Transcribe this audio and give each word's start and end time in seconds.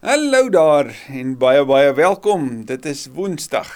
Hallo 0.00 0.46
daar 0.48 0.88
en 1.12 1.34
baie 1.36 1.60
baie 1.68 1.90
welkom. 1.92 2.62
Dit 2.64 2.86
is 2.88 3.02
Woensdag. 3.12 3.68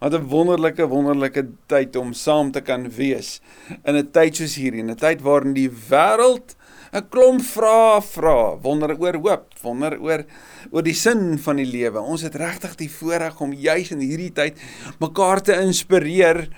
Wat 0.00 0.14
'n 0.18 0.26
wonderlike 0.26 0.86
wonderlike 0.88 1.46
tyd 1.66 1.96
om 1.96 2.12
saam 2.12 2.50
te 2.50 2.60
kan 2.60 2.90
wees 2.90 3.40
in 3.84 3.94
'n 3.94 4.10
tyd 4.10 4.36
soos 4.36 4.54
hierdie, 4.54 4.82
'n 4.82 4.96
tyd 4.96 5.22
waarin 5.22 5.54
die 5.54 5.70
wêreld 5.70 6.56
'n 6.92 7.08
klomp 7.08 7.42
vrae 7.42 8.02
vra, 8.02 8.58
wonder 8.58 8.98
oor 8.98 9.14
hoop, 9.14 9.46
wonder 9.62 10.00
oor 10.00 10.24
oor 10.72 10.82
die 10.82 10.94
sin 10.94 11.38
van 11.38 11.56
die 11.56 11.70
lewe. 11.70 12.00
Ons 12.00 12.22
het 12.22 12.34
regtig 12.34 12.74
die 12.74 12.90
voorreg 12.90 13.40
om 13.40 13.52
juis 13.52 13.90
in 13.90 14.00
hierdie 14.00 14.32
tyd 14.32 14.58
mekaar 14.98 15.40
te 15.40 15.54
inspireer 15.54 16.48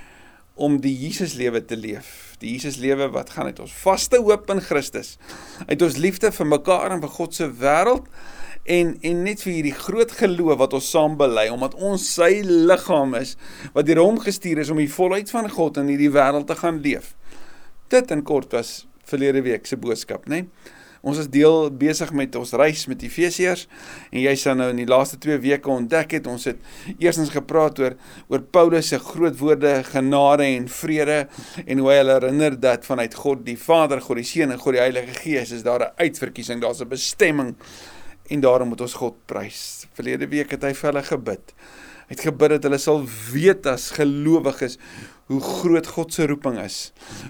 om 0.54 0.80
die 0.80 0.96
Jesus 0.96 1.34
lewe 1.34 1.64
te 1.64 1.76
leef. 1.76 2.36
Die 2.38 2.52
Jesus 2.52 2.76
lewe 2.76 3.10
wat 3.10 3.30
gaan 3.30 3.46
uit 3.46 3.60
ons 3.60 3.72
vaste 3.72 4.16
hoop 4.16 4.50
in 4.50 4.60
Christus. 4.60 5.18
Uit 5.66 5.82
ons 5.82 5.96
liefde 5.96 6.32
vir 6.32 6.46
mekaar 6.46 6.92
en 6.92 7.00
vir 7.00 7.10
God 7.10 7.34
se 7.34 7.48
wêreld 7.48 8.06
en 8.64 8.92
en 9.00 9.22
net 9.22 9.42
vir 9.42 9.52
hierdie 9.52 9.74
groot 9.74 10.12
geloof 10.12 10.58
wat 10.58 10.76
ons 10.78 10.90
saam 10.90 11.16
bely 11.18 11.48
omdat 11.50 11.74
ons 11.74 12.04
sy 12.14 12.42
liggaam 12.46 13.16
is 13.18 13.36
wat 13.74 13.86
deur 13.86 14.04
hom 14.04 14.20
gestuur 14.22 14.62
is 14.62 14.70
om 14.70 14.78
die 14.78 14.90
volheid 14.90 15.30
van 15.30 15.50
God 15.50 15.82
in 15.82 15.90
hierdie 15.90 16.12
wêreld 16.14 16.46
te 16.46 16.58
gaan 16.58 16.78
leef. 16.84 17.14
Dit 17.90 18.10
in 18.10 18.22
kort 18.22 18.52
was 18.52 18.86
verlede 19.04 19.42
week 19.42 19.66
se 19.66 19.76
boodskap, 19.76 20.28
né? 20.30 20.44
Nee? 20.44 20.78
Ons 21.02 21.18
is 21.18 21.26
deel 21.26 21.66
besig 21.74 22.12
met 22.14 22.36
ons 22.38 22.52
reis 22.54 22.84
met 22.86 23.00
Efesiërs 23.02 23.64
en 24.12 24.20
jy 24.22 24.34
sal 24.38 24.54
nou 24.60 24.68
in 24.70 24.78
die 24.78 24.86
laaste 24.86 25.16
2 25.22 25.40
weke 25.42 25.70
ontdek 25.72 26.14
het 26.14 26.28
ons 26.30 26.46
het 26.46 26.60
eersins 26.92 27.32
gepraat 27.34 27.80
oor 27.82 27.96
oor 28.30 28.44
Paulus 28.54 28.92
se 28.92 29.00
groot 29.02 29.34
woorde 29.40 29.72
genade 29.88 30.46
en 30.46 30.68
vrede 30.70 31.24
en 31.66 31.82
hoe 31.82 31.90
hy 31.90 31.96
hulle 31.98 32.14
herinner 32.20 32.58
dat 32.68 32.86
vanuit 32.86 33.18
God 33.18 33.42
die 33.48 33.58
Vader, 33.58 33.98
God 34.04 34.22
die 34.22 34.28
Seun 34.30 34.54
en 34.54 34.62
God 34.62 34.78
die 34.78 34.84
Heilige 34.84 35.18
Gees 35.24 35.50
is 35.50 35.66
daar 35.66 35.88
'n 35.88 36.06
uitverkiesing, 36.06 36.62
daar's 36.62 36.80
'n 36.80 36.88
bestemming 36.88 37.56
en 38.32 38.40
daarom 38.40 38.72
moet 38.72 38.80
ons 38.84 38.98
God 38.98 39.16
prys. 39.28 39.86
Verlede 39.96 40.28
week 40.32 40.54
het 40.56 40.64
hy 40.64 40.72
vir 40.76 40.90
hulle 40.90 41.04
gebid. 41.06 41.54
Hy 42.02 42.16
het 42.16 42.24
gebid 42.26 42.54
dat 42.56 42.66
hulle 42.66 42.78
sal 42.80 43.02
weet 43.32 43.66
as 43.70 43.90
gelowiges 43.96 44.78
hoe 45.30 45.40
groot 45.40 45.86
God 45.94 46.12
se 46.12 46.26
roeping 46.28 46.58
is. 46.60 46.78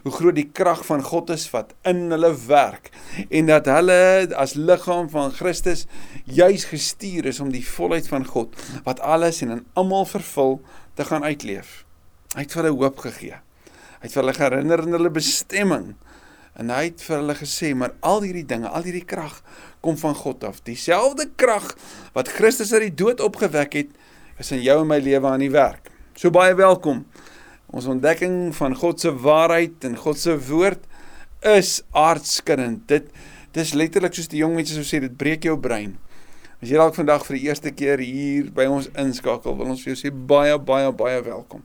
Hoe 0.02 0.12
groot 0.14 0.36
die 0.38 0.48
krag 0.54 0.82
van 0.88 1.04
God 1.06 1.30
is 1.34 1.44
wat 1.52 1.74
in 1.88 2.08
hulle 2.14 2.32
werk 2.48 2.90
en 3.28 3.50
dat 3.50 3.68
hulle 3.70 3.98
as 4.38 4.56
liggaam 4.58 5.10
van 5.12 5.34
Christus 5.36 5.84
juis 6.26 6.66
gestuur 6.70 7.28
is 7.30 7.40
om 7.42 7.52
die 7.54 7.64
volheid 7.66 8.08
van 8.10 8.26
God 8.26 8.58
wat 8.86 9.02
alles 9.02 9.42
en 9.44 9.58
in 9.58 9.64
almal 9.78 10.08
vervul 10.08 10.60
te 10.98 11.06
gaan 11.08 11.24
uitleef. 11.26 11.82
Hy 12.34 12.46
het 12.46 12.54
vir 12.54 12.64
hulle 12.64 12.78
hoop 12.78 13.02
gegee. 13.04 13.38
Hy 14.00 14.08
het 14.08 14.16
vir 14.16 14.24
hulle 14.24 14.38
herinner 14.38 14.82
aan 14.82 14.96
hulle 14.96 15.14
bestemming. 15.14 15.92
En 16.60 16.68
hy 16.68 16.84
het 16.90 17.02
vir 17.06 17.16
hulle 17.16 17.36
gesê, 17.38 17.72
maar 17.76 17.94
al 18.04 18.24
hierdie 18.26 18.46
dinge, 18.48 18.68
al 18.68 18.84
hierdie 18.84 19.06
krag 19.08 19.38
kom 19.84 19.96
van 20.00 20.14
God 20.18 20.44
af. 20.44 20.60
Dieselfde 20.66 21.30
krag 21.40 21.72
wat 22.16 22.28
Christus 22.36 22.74
uit 22.76 22.90
die 22.90 22.96
dood 23.04 23.22
opgewek 23.24 23.76
het, 23.78 23.94
is 24.40 24.52
in 24.52 24.62
jou 24.64 24.82
en 24.82 24.90
my 24.90 25.00
lewe 25.00 25.28
aan 25.30 25.44
die 25.44 25.52
werk. 25.52 25.88
So 26.18 26.32
baie 26.34 26.54
welkom. 26.58 27.06
Ons 27.72 27.88
ontdekking 27.88 28.52
van 28.56 28.76
God 28.76 29.00
se 29.00 29.12
waarheid 29.24 29.84
en 29.88 29.96
God 29.96 30.20
se 30.20 30.36
woord 30.48 30.84
is 31.48 31.80
aardskuddend. 31.96 32.84
Dit 32.90 33.08
dis 33.56 33.74
letterlik 33.76 34.14
soos 34.16 34.28
die 34.32 34.42
jong 34.42 34.56
mense 34.56 34.76
sou 34.76 34.84
sê, 34.84 35.00
dit 35.00 35.14
breek 35.16 35.48
jou 35.48 35.56
brein. 35.60 35.96
As 36.62 36.70
jy 36.70 36.78
dalk 36.78 36.94
vandag 36.94 37.24
vir 37.26 37.38
die 37.38 37.46
eerste 37.48 37.72
keer 37.74 38.00
hier 38.04 38.52
by 38.54 38.68
ons 38.70 38.86
inskakel, 38.98 39.56
wil 39.58 39.72
ons 39.72 39.80
vir 39.82 39.94
jou 39.94 39.98
sê 40.04 40.12
baie 40.12 40.54
baie 40.62 40.92
baie 40.94 41.24
welkom. 41.24 41.64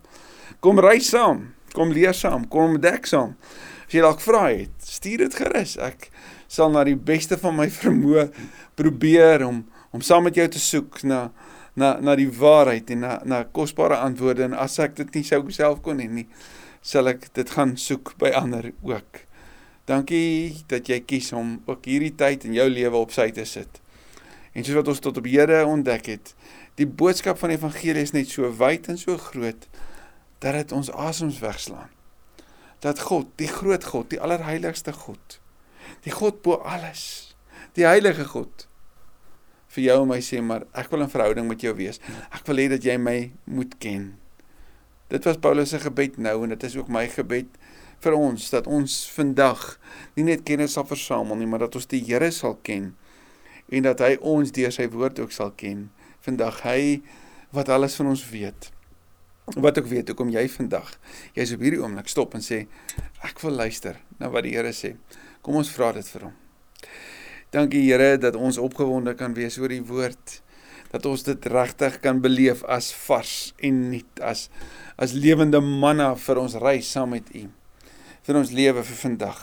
Kom 0.64 0.80
reis 0.82 1.12
saam, 1.12 1.44
kom 1.76 1.92
leer 1.94 2.16
saam, 2.18 2.48
kom 2.50 2.78
ontdek 2.78 3.06
saam. 3.06 3.36
As 3.88 3.96
jy 3.96 4.02
dalk 4.04 4.20
vra 4.20 4.50
het, 4.50 4.74
stuur 4.84 5.22
dit 5.24 5.36
gerus. 5.40 5.78
Ek 5.80 6.10
sal 6.52 6.74
na 6.74 6.82
die 6.84 6.98
beste 7.00 7.38
van 7.40 7.56
my 7.56 7.70
vermoë 7.82 8.28
probeer 8.76 9.48
om 9.48 9.64
om 9.96 10.04
saam 10.04 10.26
met 10.28 10.36
jou 10.36 10.46
te 10.52 10.60
soek 10.60 11.00
na 11.08 11.30
na 11.80 11.94
na 12.04 12.18
die 12.20 12.28
waarheid 12.28 12.92
en 12.92 13.06
na 13.06 13.14
na 13.24 13.40
kosbare 13.56 13.96
antwoorde 14.04 14.44
en 14.50 14.58
as 14.60 14.76
ek 14.84 14.98
dit 15.00 15.16
nie 15.16 15.24
sou 15.24 15.40
self 15.56 15.80
kon 15.86 16.04
hê 16.04 16.10
nie, 16.12 16.28
sal 16.84 17.08
ek 17.08 17.30
dit 17.32 17.56
gaan 17.56 17.78
soek 17.80 18.12
by 18.20 18.36
ander 18.36 18.74
ook. 18.84 19.24
Dankie 19.88 20.66
dat 20.68 20.92
jy 20.92 21.00
kies 21.08 21.32
om 21.32 21.62
ook 21.64 21.88
hierdie 21.88 22.12
tyd 22.20 22.44
in 22.44 22.60
jou 22.60 22.68
lewe 22.68 23.00
op 23.00 23.16
sy 23.16 23.32
te 23.32 23.48
sit. 23.48 23.80
En 24.52 24.68
soos 24.68 24.82
wat 24.82 24.92
ons 24.92 25.00
tot 25.00 25.22
op 25.22 25.32
hede 25.32 25.64
ontdek 25.64 26.12
het, 26.12 26.34
die 26.76 26.90
boodskap 26.90 27.40
van 27.40 27.56
die 27.56 27.62
evangelie 27.62 28.04
is 28.04 28.12
net 28.12 28.28
so 28.28 28.52
wyd 28.52 28.92
en 28.92 29.00
so 29.00 29.16
groot 29.32 29.70
dat 30.44 30.60
dit 30.60 30.76
ons 30.76 30.92
asems 30.92 31.40
wegslaan 31.40 31.96
dat 32.80 33.00
God, 33.00 33.30
die 33.42 33.50
groot 33.50 33.84
God, 33.84 34.10
die 34.14 34.22
allerheiligste 34.22 34.94
God, 34.94 35.40
die 36.06 36.14
God 36.14 36.42
bo 36.46 36.62
alles, 36.62 37.36
die 37.78 37.88
heilige 37.88 38.26
God 38.30 38.68
vir 39.74 39.84
jou 39.84 39.98
en 40.02 40.10
my 40.10 40.20
sê 40.24 40.40
maar 40.42 40.66
ek 40.74 40.90
wil 40.92 41.04
'n 41.04 41.12
verhouding 41.12 41.48
met 41.48 41.62
jou 41.62 41.74
wees. 41.76 42.00
Ek 42.32 42.46
wil 42.48 42.58
hê 42.58 42.70
dat 42.70 42.84
jy 42.84 42.98
my 42.98 43.32
moet 43.46 43.78
ken. 43.80 44.18
Dit 45.10 45.24
was 45.26 45.38
Paulus 45.38 45.70
se 45.70 45.80
gebed 45.80 46.18
nou 46.18 46.44
en 46.44 46.50
dit 46.50 46.64
is 46.64 46.76
ook 46.76 46.90
my 46.90 47.08
gebed 47.08 47.48
vir 48.00 48.14
ons 48.14 48.50
dat 48.50 48.68
ons 48.68 49.10
vandag 49.10 49.80
nie 50.16 50.24
net 50.24 50.44
kennis 50.44 50.74
sal 50.74 50.86
versamel 50.86 51.36
nie, 51.36 51.48
maar 51.48 51.60
dat 51.60 51.76
ons 51.76 51.86
die 51.86 52.04
Here 52.04 52.32
sal 52.32 52.58
ken 52.62 52.96
en 53.70 53.84
dat 53.84 54.00
hy 54.00 54.18
ons 54.22 54.52
deur 54.52 54.72
sy 54.72 54.88
woord 54.88 55.20
ook 55.20 55.32
sal 55.32 55.52
ken. 55.52 55.90
Vandag 56.22 56.62
hy 56.62 57.02
wat 57.52 57.70
alles 57.70 57.96
van 57.96 58.08
ons 58.08 58.30
weet 58.30 58.72
wat 59.56 59.78
ek 59.80 59.88
weet 59.88 60.10
hoekom 60.12 60.32
jy 60.34 60.44
vandag 60.52 60.90
jy's 61.38 61.54
op 61.56 61.62
hierdie 61.64 61.80
oomblik 61.80 62.10
stop 62.12 62.36
en 62.36 62.44
sê 62.44 62.66
ek 63.24 63.40
wil 63.46 63.56
luister 63.56 63.96
na 64.20 64.28
wat 64.34 64.44
die 64.44 64.56
Here 64.58 64.74
sê. 64.76 64.96
Kom 65.42 65.56
ons 65.56 65.72
vra 65.72 65.94
dit 65.96 66.08
vir 66.12 66.28
hom. 66.28 66.34
Dankie 67.56 67.86
Here 67.86 68.18
dat 68.20 68.36
ons 68.36 68.60
opgewonde 68.60 69.16
kan 69.16 69.36
wees 69.38 69.58
oor 69.62 69.72
die 69.72 69.84
woord. 69.88 70.42
Dat 70.92 71.06
ons 71.08 71.24
dit 71.24 71.48
regtig 71.52 72.00
kan 72.04 72.20
beleef 72.24 72.64
as 72.68 72.92
vars 73.08 73.54
en 73.64 73.80
nuut 73.92 74.22
as 74.24 74.48
as 75.00 75.14
lewende 75.16 75.62
manna 75.64 76.14
vir 76.20 76.42
ons 76.42 76.58
reis 76.60 76.92
saam 76.92 77.16
met 77.16 77.32
U. 77.36 77.48
vir 78.28 78.36
ons 78.36 78.50
lewe 78.52 78.82
vir 78.84 78.98
vandag. 79.00 79.38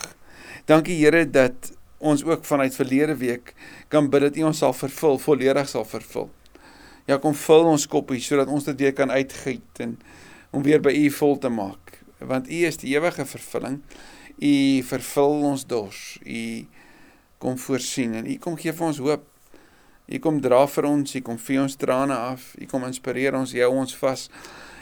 Dankie 0.69 0.99
Here 0.99 1.25
dat 1.25 1.71
ons 1.97 2.21
ook 2.23 2.45
vanuit 2.45 2.75
verlede 2.75 3.15
week 3.17 3.55
kan 3.89 4.09
bid 4.09 4.21
dat 4.21 4.37
U 4.37 4.43
ons 4.45 4.59
sal 4.61 4.73
vervul, 4.77 5.17
volledig 5.17 5.69
sal 5.69 5.85
vervul. 5.89 6.29
Ja, 7.05 7.19
kom 7.21 7.35
vul 7.37 7.67
ons 7.69 7.85
koppie 7.85 8.17
sodat 8.23 8.49
ons 8.49 8.65
dit 8.65 8.79
weer 8.81 8.93
kan 8.97 9.11
uitgiet 9.13 9.81
en 9.83 9.93
om 10.55 10.63
weer 10.65 10.81
by 10.81 10.93
U 11.05 11.09
vol 11.13 11.35
te 11.37 11.51
maak. 11.53 11.99
Want 12.17 12.49
U 12.49 12.61
is 12.65 12.79
die 12.81 12.95
ewige 12.95 13.27
vervulling. 13.29 13.81
U 14.41 14.53
vervul 14.89 15.43
ons 15.51 15.65
dors. 15.69 15.99
U 16.25 16.41
kom 17.43 17.59
voorsien 17.61 18.15
en 18.17 18.25
U 18.25 18.37
kom 18.41 18.57
gee 18.57 18.73
vir 18.73 18.87
ons 18.87 19.01
hoop. 19.05 19.27
U 20.05 20.19
kom 20.21 20.39
dra 20.41 20.63
vir 20.69 20.87
ons, 20.89 21.13
U 21.17 21.21
kom 21.25 21.37
vee 21.41 21.61
ons 21.61 21.77
trane 21.77 22.17
af. 22.17 22.53
U 22.57 22.65
kom 22.69 22.87
inspireer 22.89 23.37
ons, 23.37 23.53
hou 23.53 23.69
ons 23.73 23.97
vas. 24.01 24.25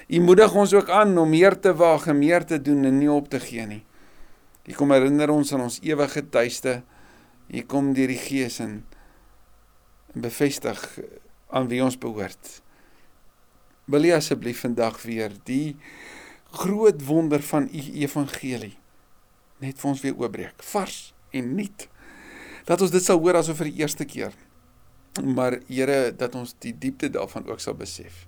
U 0.07 0.22
moedig 0.23 0.55
ons 0.63 0.75
ook 0.79 0.90
aan 0.95 1.17
om 1.19 1.29
meer 1.29 1.57
te 1.59 1.73
waag 1.75 2.07
en 2.11 2.19
meer 2.19 2.47
te 2.47 2.61
doen 2.61 2.85
en 2.88 2.97
nie 3.00 3.11
op 3.11 3.28
te 3.31 3.40
gee 3.44 3.67
nie. 3.67 3.81
U 4.63 4.79
kom 4.79 4.95
herinner 4.95 5.31
ons 5.31 5.51
aan 5.51 5.66
ons 5.66 5.81
ewige 5.84 6.23
tuiste. 6.31 6.79
U 7.51 7.67
kom 7.67 7.91
deur 7.97 8.11
die 8.11 8.19
Gees 8.19 8.61
en 8.63 8.79
bevestig 10.13 10.79
aan 11.53 11.69
wie 11.69 11.84
ons 11.86 11.97
behoort. 12.02 12.59
Wil 13.86 14.08
jy 14.08 14.18
asseblief 14.18 14.64
vandag 14.64 15.02
weer 15.06 15.34
die 15.47 15.75
groot 16.53 17.02
wonder 17.06 17.41
van 17.41 17.68
u 17.69 17.84
evangelie 18.03 18.75
net 19.64 19.80
vir 19.80 19.90
ons 19.90 20.02
weer 20.03 20.18
oopbreek, 20.19 20.64
vars 20.74 20.97
en 21.36 21.53
nuut. 21.58 21.88
Dat 22.68 22.81
ons 22.84 22.91
dit 22.94 23.03
sal 23.03 23.19
hoor 23.22 23.40
asof 23.40 23.59
vir 23.62 23.72
die 23.72 23.84
eerste 23.84 24.08
keer. 24.08 24.36
Maar 25.22 25.59
Here, 25.69 26.12
dat 26.18 26.36
ons 26.36 26.56
die 26.64 26.74
diepte 26.74 27.09
daarvan 27.14 27.46
ook 27.50 27.62
sal 27.62 27.78
besef. 27.78 28.24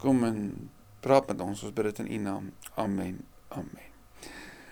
Kom 0.00 0.24
en 0.26 0.70
praat 1.04 1.28
met 1.30 1.42
ons, 1.44 1.62
ons 1.66 1.74
bid 1.74 1.90
dit 1.90 2.02
in 2.04 2.10
u 2.16 2.22
naam. 2.24 2.48
Amen. 2.80 3.20
Amen. 3.54 3.90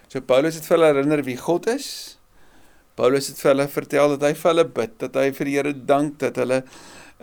So 0.08 0.20
Paulus 0.24 0.58
het 0.58 0.66
vir 0.68 0.76
hulle 0.78 0.90
herinner 0.92 1.22
wie 1.26 1.38
God 1.40 1.68
is. 1.72 1.88
Paulus 2.98 3.30
het 3.30 3.38
vir 3.40 3.52
hulle 3.52 3.68
vertel 3.72 4.16
dat 4.16 4.26
hy 4.28 4.32
vir 4.36 4.50
hulle 4.52 4.66
bid, 4.80 4.96
dat 5.00 5.14
hy 5.20 5.28
vir 5.36 5.48
die 5.48 5.56
Here 5.56 5.72
dank 5.92 6.18
dat 6.20 6.40
hulle 6.40 6.62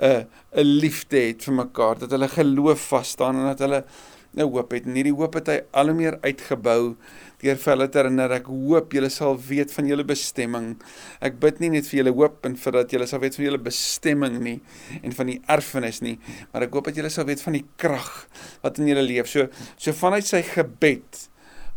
'n 0.02 0.28
'n 0.56 0.64
liefde 0.82 1.20
het 1.20 1.44
vir 1.44 1.54
mekaar, 1.54 2.00
dat 2.00 2.12
hulle 2.12 2.28
geloof 2.28 2.88
vas 2.88 3.10
staan 3.10 3.36
en 3.36 3.46
dat 3.52 3.60
hulle 3.60 3.84
'n 4.38 4.42
hoop 4.42 4.72
het. 4.72 4.86
En 4.86 4.96
hierdie 4.96 5.14
hoop 5.14 5.34
het 5.34 5.48
hy 5.48 5.58
al 5.74 5.90
hoe 5.90 5.96
meer 5.98 6.18
uitgebou 6.22 6.96
deur 7.42 7.56
vir 7.58 7.72
hulle 7.74 7.88
te 7.90 7.98
herinner 7.98 8.32
ek 8.32 8.46
hoop 8.46 8.94
julle 8.94 9.10
sal 9.10 9.38
weet 9.38 9.72
van 9.72 9.88
julle 9.88 10.04
bestemming. 10.04 10.76
Ek 11.22 11.40
bid 11.40 11.60
nie 11.60 11.70
net 11.70 11.88
vir 11.88 12.04
julle 12.04 12.14
hoop 12.14 12.46
en 12.46 12.56
vir 12.56 12.72
dat 12.72 12.92
julle 12.92 13.08
sal 13.08 13.20
weet 13.20 13.36
van 13.36 13.46
julle 13.46 13.62
bestemming 13.70 14.40
nie 14.44 14.60
en 15.02 15.12
van 15.12 15.26
die 15.26 15.42
erfenis 15.48 16.02
nie, 16.02 16.20
maar 16.52 16.64
ek 16.64 16.74
hoop 16.74 16.86
dat 16.86 16.96
julle 16.96 17.10
sal 17.10 17.26
weet 17.26 17.42
van 17.42 17.54
die 17.54 17.66
krag 17.78 18.28
wat 18.62 18.78
in 18.80 18.92
julle 18.92 19.02
leef. 19.02 19.28
So 19.28 19.48
so 19.78 19.92
vanuit 19.94 20.28
sy 20.28 20.44
gebed 20.44 21.26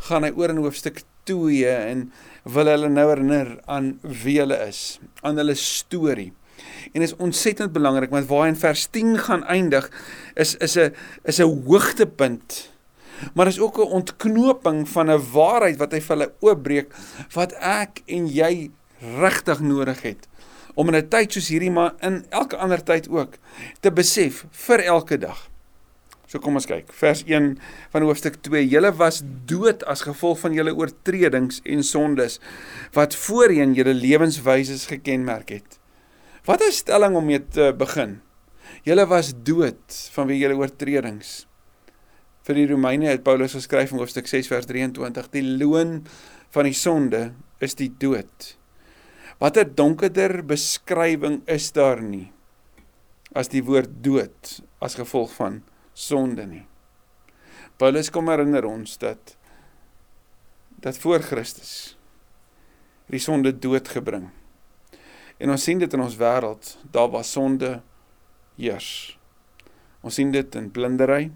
gaan 0.08 0.24
hy 0.24 0.32
oor 0.36 0.50
in 0.50 0.60
hoofstuk 0.60 1.02
2 1.30 1.64
en 1.70 2.10
wil 2.44 2.66
hulle 2.66 2.88
nou 2.90 3.08
herinner 3.08 3.60
aan 3.70 3.98
wie 4.02 4.40
hulle 4.40 4.58
is, 4.66 4.98
aan 5.22 5.38
hulle 5.38 5.54
storie 5.54 6.32
en 6.92 7.02
is 7.02 7.16
ontsettend 7.16 7.72
belangrik 7.72 8.10
want 8.10 8.28
waar 8.28 8.48
in 8.48 8.56
vers 8.56 8.86
10 8.90 9.18
gaan 9.18 9.44
eindig 9.44 9.90
is 10.34 10.56
is 10.56 10.76
'n 10.76 10.94
is 11.24 11.38
'n 11.38 11.64
hoogtepunt. 11.66 12.70
Maar 13.34 13.46
is 13.46 13.60
ook 13.60 13.78
'n 13.78 13.92
ontknoping 14.02 14.88
van 14.88 15.10
'n 15.10 15.22
waarheid 15.32 15.76
wat 15.76 15.92
hy 15.92 16.00
vir 16.00 16.16
hulle 16.16 16.32
oopbreek 16.40 16.94
wat 17.32 17.52
ek 17.52 18.02
en 18.06 18.26
jy 18.26 18.70
regtig 18.98 19.60
nodig 19.60 20.02
het 20.02 20.28
om 20.74 20.88
in 20.88 20.96
'n 20.96 21.08
tyd 21.08 21.32
soos 21.32 21.48
hierdie 21.48 21.70
maar 21.70 21.94
in 22.00 22.24
elke 22.30 22.56
ander 22.56 22.82
tyd 22.82 23.08
ook 23.08 23.34
te 23.80 23.92
besef 23.92 24.46
vir 24.50 24.80
elke 24.80 25.18
dag. 25.18 25.50
So 26.26 26.38
kom 26.38 26.54
ons 26.54 26.66
kyk. 26.66 26.92
Vers 26.92 27.24
1 27.26 27.58
van 27.90 28.02
hoofstuk 28.02 28.38
2. 28.40 28.68
Julle 28.68 28.94
was 28.96 29.22
dood 29.44 29.84
as 29.84 30.00
gevolg 30.00 30.38
van 30.38 30.52
julle 30.52 30.72
oortredings 30.74 31.60
en 31.68 31.84
sondes 31.84 32.38
wat 32.92 33.14
voorheen 33.14 33.74
julle 33.74 33.92
lewenswyses 33.94 34.86
gekenmerk 34.86 35.48
het. 35.48 35.81
Wat 36.44 36.62
'n 36.62 36.72
stelling 36.72 37.14
om 37.16 37.24
mee 37.24 37.38
te 37.38 37.74
begin. 37.78 38.20
Julle 38.82 39.06
was 39.06 39.32
dood 39.46 40.10
vanweë 40.10 40.38
julle 40.42 40.58
oortredings. 40.58 41.46
Vir 42.42 42.54
die 42.54 42.66
Romeine 42.66 43.06
het 43.06 43.22
Paulus 43.22 43.54
geskryf 43.54 43.92
in 43.92 43.98
hoofstuk 43.98 44.26
6 44.26 44.50
vers 44.50 44.66
23: 44.66 45.28
Die 45.30 45.42
loon 45.42 46.02
van 46.50 46.64
die 46.64 46.74
sonde 46.74 47.32
is 47.60 47.74
die 47.74 47.92
dood. 47.98 48.58
Watter 49.38 49.74
donkerder 49.74 50.42
beskrywing 50.42 51.42
is 51.46 51.70
daar 51.72 52.02
nie 52.02 52.32
as 53.32 53.48
die 53.48 53.62
woord 53.62 54.02
dood 54.02 54.60
as 54.80 54.98
gevolg 54.98 55.30
van 55.38 55.62
sonde 55.94 56.46
nie. 56.46 56.66
Paulus 57.78 58.10
kom 58.10 58.28
herinner 58.28 58.66
ons 58.66 58.98
dat 58.98 59.36
dat 60.82 60.98
voor 60.98 61.22
Christus 61.22 61.96
die 63.06 63.22
sonde 63.22 63.58
dood 63.58 63.88
gebring. 63.88 64.30
En 65.42 65.50
ons 65.50 65.62
sien 65.62 65.80
dit 65.80 65.94
in 65.96 66.04
ons 66.04 66.18
wêreld, 66.20 66.76
daar 66.94 67.10
was 67.10 67.32
sonde 67.34 67.80
heers. 68.60 68.90
Ons 70.02 70.20
sien 70.20 70.30
dit 70.34 70.58
in 70.58 70.68
blindery. 70.70 71.32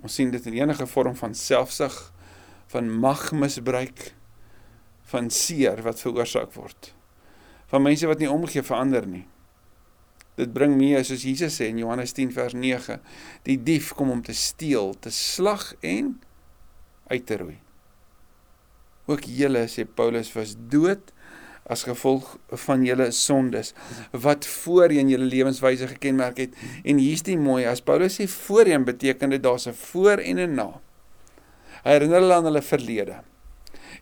Ons 0.00 0.16
sien 0.16 0.32
dit 0.32 0.46
in 0.48 0.56
enige 0.62 0.86
vorm 0.88 1.16
van 1.18 1.36
selfsug, 1.36 1.98
van 2.72 2.88
magmisbruik, 3.02 4.14
van 5.12 5.28
seer 5.34 5.84
wat 5.84 6.00
veroorsaak 6.00 6.54
word 6.56 6.94
van 7.70 7.84
mense 7.86 8.08
wat 8.10 8.18
nie 8.22 8.30
omgee 8.30 8.64
vir 8.66 8.76
ander 8.76 9.06
nie. 9.06 9.24
Dit 10.38 10.52
bring 10.56 10.74
mee 10.78 10.98
soos 11.06 11.24
Jesus 11.26 11.58
sê 11.60 11.68
in 11.70 11.80
Johannes 11.82 12.14
10 12.16 12.32
vers 12.34 12.56
9, 12.56 12.98
die 13.46 13.58
dief 13.62 13.92
kom 13.96 14.10
om 14.14 14.22
te 14.26 14.34
steel, 14.36 14.94
te 14.98 15.12
slag 15.14 15.72
en 15.86 16.16
uit 17.10 17.26
te 17.26 17.38
roei. 17.38 17.58
Ook 19.10 19.26
julle 19.26 19.66
sê 19.70 19.84
Paulus 19.86 20.30
was 20.34 20.56
dood 20.70 21.12
as 21.70 21.86
gevolg 21.86 22.36
van 22.66 22.84
julle 22.84 23.10
sondes 23.14 23.72
wat 24.26 24.46
voorheen 24.46 25.10
julle 25.12 25.28
lewenswyse 25.30 25.86
gekenmerk 25.94 26.42
het 26.42 26.56
en 26.82 26.98
hier's 26.98 27.22
die 27.26 27.38
mooi 27.38 27.64
as 27.70 27.84
Paulus 27.86 28.18
sê 28.18 28.26
voorheen 28.30 28.84
beteken 28.88 29.36
dit 29.36 29.42
daar's 29.42 29.68
'n 29.68 29.74
voor 29.74 30.18
en 30.18 30.38
'n 30.38 30.54
na. 30.54 30.80
Hy 31.84 31.90
herinner 31.96 32.20
hulle 32.20 32.34
aan 32.34 32.44
hulle 32.44 32.62
verlede. 32.62 33.22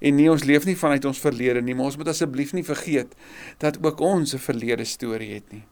En 0.00 0.16
nie 0.16 0.30
ons 0.30 0.44
leef 0.44 0.64
nie 0.64 0.76
vanuit 0.76 1.04
ons 1.04 1.18
verlede 1.18 1.62
nie, 1.62 1.74
maar 1.74 1.90
ons 1.90 1.96
moet 1.96 2.08
asseblief 2.08 2.52
nie 2.52 2.64
vergeet 2.64 3.14
dat 3.58 3.78
ook 3.82 4.00
ons 4.00 4.34
'n 4.34 4.38
verlede 4.38 4.84
storie 4.84 5.34
het 5.34 5.52
nie. 5.52 5.64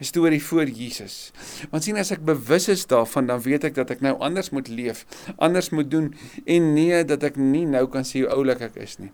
'n 0.00 0.04
Storie 0.04 0.42
voor 0.42 0.68
Jesus. 0.68 1.32
Want 1.70 1.84
sien 1.84 1.96
as 1.96 2.10
ek 2.10 2.24
bewus 2.24 2.68
is 2.68 2.86
daarvan, 2.86 3.26
dan 3.26 3.40
weet 3.40 3.64
ek 3.64 3.74
dat 3.74 3.90
ek 3.90 4.00
nou 4.00 4.18
anders 4.18 4.50
moet 4.50 4.68
leef, 4.68 5.06
anders 5.36 5.70
moet 5.70 5.90
doen 5.90 6.14
en 6.44 6.72
nee 6.74 7.04
dat 7.04 7.22
ek 7.22 7.36
nie 7.36 7.66
nou 7.66 7.86
kan 7.88 8.02
sê 8.02 8.24
hoe 8.24 8.34
oulik 8.34 8.60
ek 8.60 8.76
is 8.76 8.98
nie. 8.98 9.12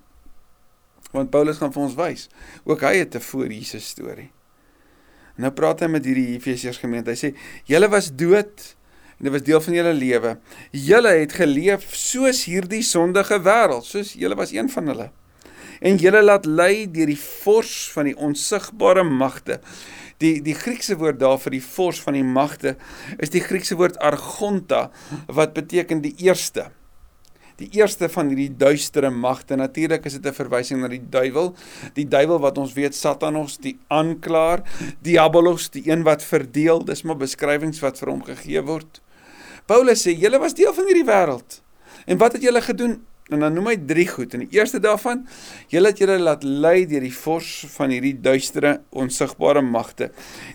Want 1.11 1.31
Paulus 1.31 1.59
gaan 1.59 1.73
vir 1.73 1.83
ons 1.83 1.97
wys, 1.99 2.29
ook 2.65 2.81
hy 2.81 2.97
het 2.97 3.15
'n 3.15 3.21
voor 3.21 3.53
Jesus 3.53 3.89
storie. 3.89 4.31
Nou 5.37 5.51
praat 5.51 5.81
hy 5.81 5.87
met 5.87 6.05
hierdie 6.05 6.37
Efesiërs 6.37 6.79
gemeente. 6.79 7.11
Hy 7.11 7.17
sê: 7.17 7.35
"Julle 7.65 7.89
was 7.89 8.11
dood 8.15 8.77
en 9.21 9.29
dit 9.29 9.33
was 9.33 9.43
deel 9.43 9.61
van 9.61 9.75
julle 9.75 9.93
lewe. 9.93 10.39
Julle 10.73 11.09
het 11.09 11.33
geleef 11.37 11.85
soos 11.95 12.45
hierdie 12.45 12.83
sondige 12.83 13.37
wêreld, 13.45 13.85
soos 13.85 14.15
julle 14.17 14.35
was 14.35 14.53
een 14.53 14.71
van 14.73 14.87
hulle. 14.87 15.11
En 15.81 15.97
julle 15.97 16.23
laat 16.23 16.47
lei 16.49 16.91
deur 16.91 17.07
die 17.07 17.21
vors 17.21 17.91
van 17.93 18.09
die 18.09 18.17
onsigbare 18.17 19.05
magte. 19.05 19.61
Die 20.21 20.41
die 20.45 20.57
Griekse 20.57 20.97
woord 21.01 21.21
daar 21.21 21.39
vir 21.41 21.57
die 21.57 21.65
vors 21.65 22.01
van 22.01 22.17
die 22.17 22.25
magte 22.25 22.77
is 23.19 23.33
die 23.33 23.45
Griekse 23.45 23.77
woord 23.77 23.99
argonta 24.05 24.91
wat 25.29 25.53
beteken 25.57 26.01
die 26.05 26.15
eerste. 26.25 26.71
Die 27.61 27.69
eerste 27.77 28.09
van 28.09 28.31
hierdie 28.33 28.53
duistere 28.57 29.11
magte. 29.13 29.57
Natuurlik 29.57 30.07
is 30.09 30.17
dit 30.17 30.27
'n 30.27 30.33
verwysing 30.33 30.81
na 30.81 30.89
die 30.89 31.03
duiwel. 31.11 31.55
Die 31.95 32.09
duiwel 32.09 32.41
wat 32.41 32.59
ons 32.59 32.73
weet 32.73 32.95
Satanos, 32.95 33.59
die 33.59 33.79
aanklaer, 33.89 34.63
Diabolos, 35.03 35.69
die 35.69 35.91
een 35.91 36.03
wat 36.03 36.23
verdeel. 36.23 36.85
Dis 36.85 37.03
maar 37.03 37.17
beskrywings 37.17 37.81
wat 37.81 37.99
vir 37.99 38.09
hom 38.09 38.23
gegee 38.25 38.63
word. 38.63 39.01
Paulus 39.67 40.07
sê 40.07 40.17
julle 40.17 40.39
was 40.39 40.55
deel 40.55 40.73
van 40.73 40.87
hierdie 40.87 41.05
wêreld. 41.05 41.61
En 42.07 42.19
wat 42.19 42.33
het 42.33 42.43
julle 42.43 42.63
gedoen? 42.63 43.01
En 43.29 43.41
dan 43.41 43.53
noem 43.53 43.67
hy 43.67 43.77
drie 43.87 44.09
goed. 44.09 44.35
En 44.35 44.41
die 44.41 44.59
eerste 44.59 44.81
daarvan, 44.81 45.27
julle 45.69 45.93
het 45.93 45.99
julle 45.99 46.19
laat 46.19 46.43
lei 46.43 46.87
deur 46.87 47.01
die 47.01 47.15
vors 47.15 47.67
van 47.77 47.91
hierdie 47.91 48.17
duistere, 48.21 48.81
onsigbare 48.91 49.61
magte. 49.63 50.11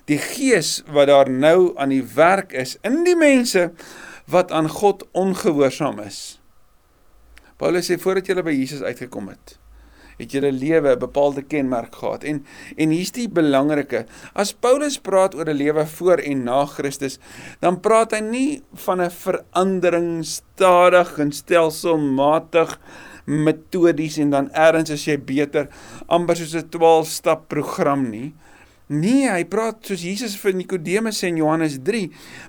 Die 0.05 0.17
gees 0.17 0.83
wat 0.91 1.07
daar 1.07 1.29
nou 1.29 1.77
aan 1.77 1.89
die 1.89 2.03
werk 2.15 2.51
is 2.51 2.77
in 2.81 3.03
die 3.03 3.15
mense 3.15 3.71
wat 4.25 4.51
aan 4.51 4.69
God 4.69 5.05
ongehoorsaam 5.13 5.99
is. 5.99 6.39
Paulus 7.57 7.87
sê 7.87 7.97
voordat 8.01 8.27
julle 8.27 8.43
by 8.43 8.51
Jesus 8.51 8.81
uitgekom 8.83 9.29
het, 9.31 9.55
het 10.19 10.31
julle 10.31 10.51
lewe 10.51 10.95
'n 10.95 10.99
bepaalde 10.99 11.41
kenmerk 11.43 11.95
gehad. 11.95 12.23
En 12.23 12.45
en 12.77 12.89
hier's 12.89 13.11
die 13.11 13.27
belangrike. 13.29 14.05
As 14.33 14.53
Paulus 14.53 14.97
praat 14.99 15.35
oor 15.35 15.49
'n 15.49 15.57
lewe 15.57 15.85
voor 15.85 16.17
en 16.17 16.43
na 16.43 16.65
Christus, 16.65 17.19
dan 17.59 17.79
praat 17.79 18.11
hy 18.11 18.19
nie 18.19 18.63
van 18.73 19.01
'n 19.01 19.09
verandering 19.09 20.25
stadig 20.25 21.19
en 21.19 21.31
stelselmatig 21.31 22.79
metodies 23.25 24.17
en 24.17 24.29
dan 24.29 24.49
eers 24.53 24.91
as 24.91 25.05
jy 25.05 25.17
beter 25.17 25.69
amper 26.07 26.35
soos 26.35 26.55
'n 26.55 26.69
12 26.69 27.07
stap 27.07 27.47
program 27.47 28.09
nie. 28.09 28.33
Nee, 28.87 29.25
hy 29.31 29.45
praat 29.49 29.79
soos 29.87 30.03
Jesus 30.05 30.35
vir 30.37 30.53
Nikodemus 30.53 31.17
sê 31.17 31.31
in 31.31 31.39
Johannes 31.41 31.79
3, 31.81 32.03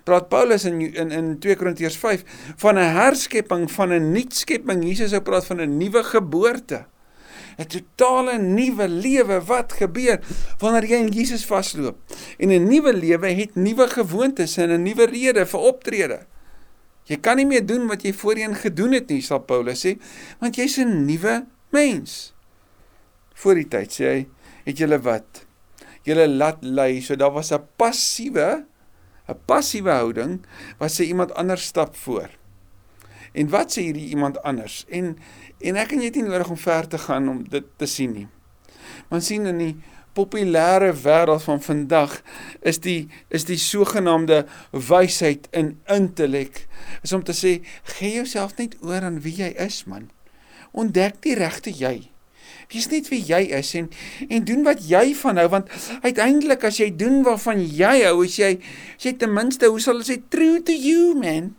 praat 0.04 0.28
Paulus 0.28 0.66
in 0.68 0.82
in 0.84 1.14
in 1.14 1.30
2 1.40 1.56
Korintiërs 1.56 1.96
5 1.96 2.24
van 2.60 2.76
'n 2.76 2.92
herskepping, 2.92 3.70
van 3.70 3.92
'n 3.92 4.12
nuut 4.12 4.34
skepping. 4.34 4.84
Jesus 4.84 5.10
sou 5.10 5.20
praat 5.20 5.46
van 5.46 5.60
'n 5.60 5.78
nuwe 5.78 6.02
geboorte. 6.04 6.84
'n 7.58 7.66
totale 7.66 8.38
nuwe 8.38 8.88
lewe 8.88 9.40
wat 9.48 9.72
gebeur 9.72 10.20
wanneer 10.60 10.84
jy 10.84 10.98
in 11.06 11.12
Jesus 11.12 11.46
vasloop. 11.48 11.96
En 12.38 12.52
'n 12.52 12.68
nuwe 12.68 12.92
lewe 12.92 13.28
het 13.32 13.54
nuwe 13.54 13.88
gewoontes 13.88 14.56
en 14.56 14.70
'n 14.70 14.82
nuwe 14.82 15.06
rede 15.06 15.46
vir 15.46 15.60
optrede. 15.60 16.26
Jy 17.04 17.16
kan 17.16 17.36
nie 17.36 17.46
meer 17.46 17.66
doen 17.66 17.86
wat 17.86 18.02
jy 18.02 18.12
voorheen 18.12 18.54
gedoen 18.54 18.92
het 18.92 19.08
nie, 19.08 19.22
sal 19.22 19.38
Paulus 19.38 19.86
sê, 19.86 19.96
want 20.40 20.56
jy's 20.56 20.78
'n 20.78 21.06
nuwe 21.06 21.46
mens. 21.70 22.34
Voor 23.34 23.54
die 23.54 23.68
tyd 23.68 23.90
sê 23.90 24.04
hy, 24.04 24.26
het 24.64 24.78
julle 24.78 25.00
wat? 25.00 25.45
Julle 26.06 26.28
laat 26.30 26.62
lei, 26.62 27.00
so 27.02 27.16
daar 27.16 27.34
was 27.34 27.52
'n 27.52 27.62
passiewe 27.76 28.64
'n 29.28 29.38
passiewe 29.46 29.90
houding 29.90 30.46
wat 30.78 30.90
sê 30.90 31.04
iemand 31.04 31.34
anders 31.34 31.66
stap 31.66 31.96
voor. 31.96 32.30
En 33.32 33.48
wat 33.48 33.72
sê 33.72 33.82
hierdie 33.82 34.08
iemand 34.08 34.42
anders? 34.42 34.84
En 34.88 35.18
En 35.64 35.78
ek 35.80 35.94
en 35.94 36.02
jy 36.02 36.10
het 36.10 36.18
nie 36.20 36.26
nodig 36.26 36.50
om 36.52 36.58
ver 36.60 36.88
te 36.88 36.98
gaan 37.00 37.28
om 37.32 37.44
dit 37.48 37.68
te 37.80 37.88
sien 37.88 38.12
nie. 38.12 38.26
Maar 39.08 39.22
sien 39.24 39.48
in 39.48 39.60
die 39.60 39.74
populêre 40.16 40.92
wêreld 41.02 41.44
van 41.44 41.62
vandag 41.64 42.18
is 42.64 42.80
die 42.84 43.08
is 43.34 43.44
die 43.48 43.58
sogenaamde 43.60 44.44
wysheid 44.72 45.48
in 45.56 45.74
intellek 45.92 46.62
is 47.04 47.12
om 47.16 47.24
te 47.24 47.36
sê 47.36 47.58
gee 47.96 48.14
jouself 48.16 48.56
net 48.60 48.76
oor 48.84 49.04
aan 49.04 49.20
wie 49.24 49.34
jy 49.42 49.50
is 49.66 49.82
man. 49.88 50.10
Ontdek 50.76 51.20
die 51.24 51.36
regte 51.36 51.72
jy. 51.72 52.10
Wees 52.72 52.88
net 52.90 53.08
wie 53.12 53.22
jy 53.22 53.42
is 53.54 53.74
en 53.78 53.90
en 54.28 54.46
doen 54.46 54.64
wat 54.66 54.82
jy 54.88 55.14
van 55.14 55.38
hou 55.38 55.46
want 55.52 55.70
uiteindelik 56.02 56.64
as 56.66 56.80
jy 56.82 56.90
doen 56.90 57.22
waarvan 57.26 57.62
jy 57.62 58.02
hou, 58.02 58.24
as 58.24 58.38
jy 58.40 58.56
as 58.96 59.06
jy 59.06 59.14
ten 59.20 59.34
minste 59.34 59.70
hoe 59.70 59.82
sal 59.82 60.00
ons 60.02 60.10
sê 60.10 60.18
true 60.32 60.58
to 60.62 60.74
you 60.74 61.14
man. 61.14 61.54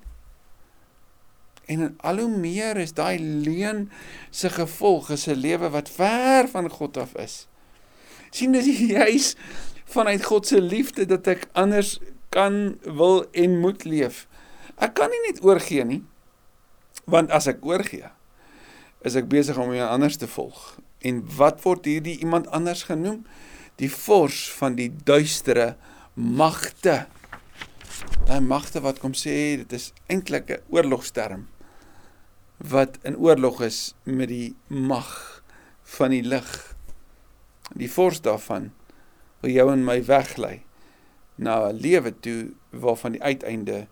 En 1.67 1.95
al 1.99 2.19
hoe 2.23 2.31
meer 2.31 2.79
is 2.79 2.95
daai 2.95 3.19
leuen 3.19 3.87
se 4.31 4.49
gevolg 4.49 5.11
is 5.15 5.27
'n 5.27 5.39
lewe 5.39 5.69
wat 5.69 5.89
ver 5.89 6.47
van 6.47 6.69
God 6.69 6.97
af 6.97 7.15
is. 7.15 7.47
sien 8.31 8.51
dis 8.51 8.67
juis 8.91 9.35
vanuit 9.85 10.25
God 10.25 10.47
se 10.47 10.61
liefde 10.61 11.05
dat 11.05 11.27
ek 11.27 11.47
anders 11.53 11.99
kan 12.29 12.77
wil 12.83 13.25
en 13.31 13.59
moet 13.59 13.83
leef. 13.83 14.27
Ek 14.77 14.93
kan 14.93 15.09
nie 15.09 15.31
net 15.31 15.43
oorgee 15.43 15.85
nie. 15.85 16.03
Want 17.07 17.31
as 17.31 17.47
ek 17.47 17.63
oorgee, 17.65 18.09
is 19.07 19.15
ek 19.15 19.29
besig 19.31 19.57
om 19.57 19.71
iemand 19.71 19.89
anders 19.95 20.17
te 20.19 20.27
volg. 20.27 20.77
En 20.99 21.21
wat 21.37 21.61
word 21.61 21.85
hierdie 21.85 22.17
iemand 22.19 22.47
anders 22.47 22.83
genoem? 22.83 23.25
Die 23.77 23.91
vors 23.91 24.47
van 24.57 24.75
die 24.75 24.89
duistere 25.03 25.75
magte. 26.13 27.05
Daai 28.25 28.41
magte 28.41 28.81
wat 28.81 28.99
kom 28.99 29.13
sê 29.13 29.57
dit 29.61 29.73
is 29.73 29.93
eintlik 30.07 30.49
'n 30.49 30.63
oorlogsterm 30.69 31.47
wat 32.57 32.97
in 33.05 33.17
oorlog 33.17 33.61
is 33.61 33.93
met 34.03 34.27
die 34.27 34.55
mag 34.67 35.43
van 35.83 36.09
die 36.09 36.23
lig. 36.23 36.75
Die 37.77 37.91
vors 37.91 38.21
daarvan 38.21 38.71
wil 39.41 39.51
jou 39.51 39.71
en 39.71 39.85
my 39.85 39.99
weglei 40.05 40.63
na 41.35 41.69
'n 41.69 41.79
lewe 41.79 42.19
toe 42.19 42.53
waarvan 42.69 43.11
die 43.11 43.21
uiteinde 43.21 43.87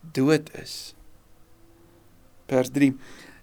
dood 0.00 0.50
is. 0.56 0.94
Vers 2.48 2.70
3 2.70 2.96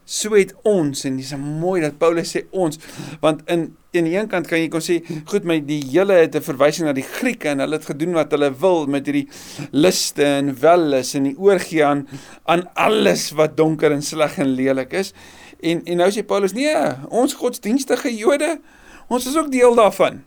so 0.10 0.34
het 0.34 0.56
ons 0.68 1.06
en 1.06 1.20
dis 1.20 1.36
mooi 1.38 1.82
dat 1.84 2.00
Paulus 2.02 2.34
sê 2.34 2.48
ons 2.50 2.82
want 3.22 3.46
in 3.46 3.70
aan 3.90 4.06
die 4.06 4.14
een 4.14 4.28
kant 4.30 4.46
kan 4.46 4.60
jy 4.62 4.68
kon 4.70 4.84
sê 4.86 5.00
goed 5.30 5.48
my 5.50 5.58
die 5.66 5.80
hele 5.90 6.14
het 6.20 6.36
'n 6.36 6.46
verwysing 6.46 6.86
na 6.86 6.94
die 6.94 7.06
Grieke 7.06 7.50
en 7.50 7.60
hulle 7.60 7.78
het 7.78 7.86
gedoen 7.90 8.14
wat 8.14 8.32
hulle 8.32 8.52
wil 8.54 8.86
met 8.86 9.06
hierdie 9.06 9.28
liste 9.72 10.24
en 10.24 10.54
welles 10.62 11.16
en 11.16 11.24
die 11.24 11.38
oorgie 11.38 11.84
aan 11.86 12.08
aan 12.46 12.70
alles 12.76 13.32
wat 13.32 13.58
donker 13.58 13.92
en 13.92 14.02
sleg 14.02 14.38
en 14.38 14.54
lelik 14.54 14.94
is. 14.94 15.14
En 15.62 15.82
en 15.86 15.98
nou 15.98 16.12
sê 16.12 16.22
Paulus 16.22 16.54
nee 16.54 16.76
ons 17.10 17.34
godsdienstige 17.34 18.16
Jode 18.16 18.60
ons 19.10 19.26
is 19.26 19.38
ook 19.38 19.52
deel 19.52 19.76
daarvan. 19.76 20.24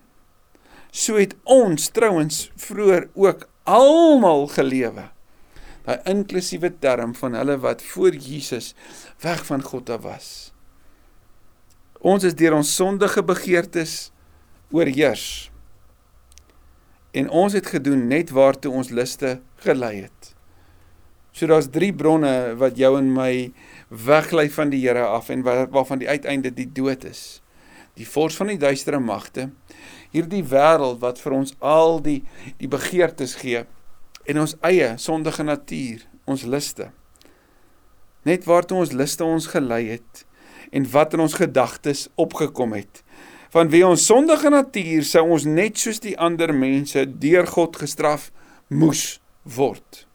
So 0.90 1.14
het 1.14 1.36
ons 1.44 1.88
trouens 1.88 2.50
vroeër 2.56 3.08
ook 3.14 3.48
almal 3.64 4.46
gelewe 4.46 5.11
daai 5.86 5.98
inklusiewe 6.10 6.70
term 6.82 7.14
van 7.18 7.34
hulle 7.38 7.58
wat 7.62 7.82
voor 7.92 8.14
Jesus 8.14 8.72
weg 9.22 9.46
van 9.46 9.62
God 9.62 9.90
af 9.90 10.02
was. 10.06 10.28
Ons 12.02 12.26
is 12.26 12.34
deur 12.38 12.56
ons 12.58 12.74
sondige 12.74 13.22
begeertes 13.22 14.10
oorheers. 14.74 15.50
En 17.12 17.28
ons 17.30 17.52
het 17.52 17.66
gedoen 17.66 18.06
net 18.10 18.32
waartoe 18.34 18.72
ons 18.72 18.90
liste 18.90 19.40
gelei 19.62 20.02
het. 20.06 20.32
So 21.32 21.48
daar's 21.48 21.70
drie 21.72 21.92
bronne 21.96 22.54
wat 22.60 22.76
jou 22.76 22.96
en 22.98 23.12
my 23.14 23.52
weglei 23.88 24.48
van 24.52 24.72
die 24.72 24.82
Here 24.82 25.04
af 25.06 25.30
en 25.32 25.44
waarvan 25.44 26.02
die 26.02 26.08
uiteinde 26.08 26.52
die 26.52 26.68
dood 26.68 27.04
is. 27.08 27.40
Die 27.96 28.08
forse 28.08 28.40
van 28.40 28.52
die 28.52 28.60
duistere 28.60 29.00
magte, 29.00 29.50
hierdie 30.12 30.44
wêreld 30.48 31.00
wat 31.00 31.20
vir 31.20 31.36
ons 31.36 31.54
al 31.60 32.00
die 32.04 32.20
die 32.60 32.68
begeertes 32.68 33.36
gee 33.40 33.64
en 34.28 34.42
ons 34.44 34.56
eie 34.68 34.92
sondige 35.02 35.44
natuur, 35.46 36.04
ons 36.30 36.44
liste. 36.46 36.88
Net 38.28 38.46
waartoe 38.46 38.84
ons 38.84 38.94
liste 38.94 39.24
ons 39.26 39.48
gelei 39.50 39.84
het 39.94 40.26
en 40.72 40.86
wat 40.92 41.16
in 41.16 41.24
ons 41.24 41.34
gedagtes 41.36 42.06
opgekom 42.20 42.72
het. 42.76 43.02
Van 43.52 43.68
wie 43.68 43.82
ons 43.84 44.06
sondige 44.08 44.48
natuur 44.48 45.04
sou 45.04 45.26
ons 45.34 45.44
net 45.44 45.76
soos 45.80 46.00
die 46.00 46.14
ander 46.16 46.54
mense 46.56 47.04
deur 47.20 47.48
God 47.50 47.76
gestraf 47.82 48.30
moes 48.72 49.20
word. 49.42 50.06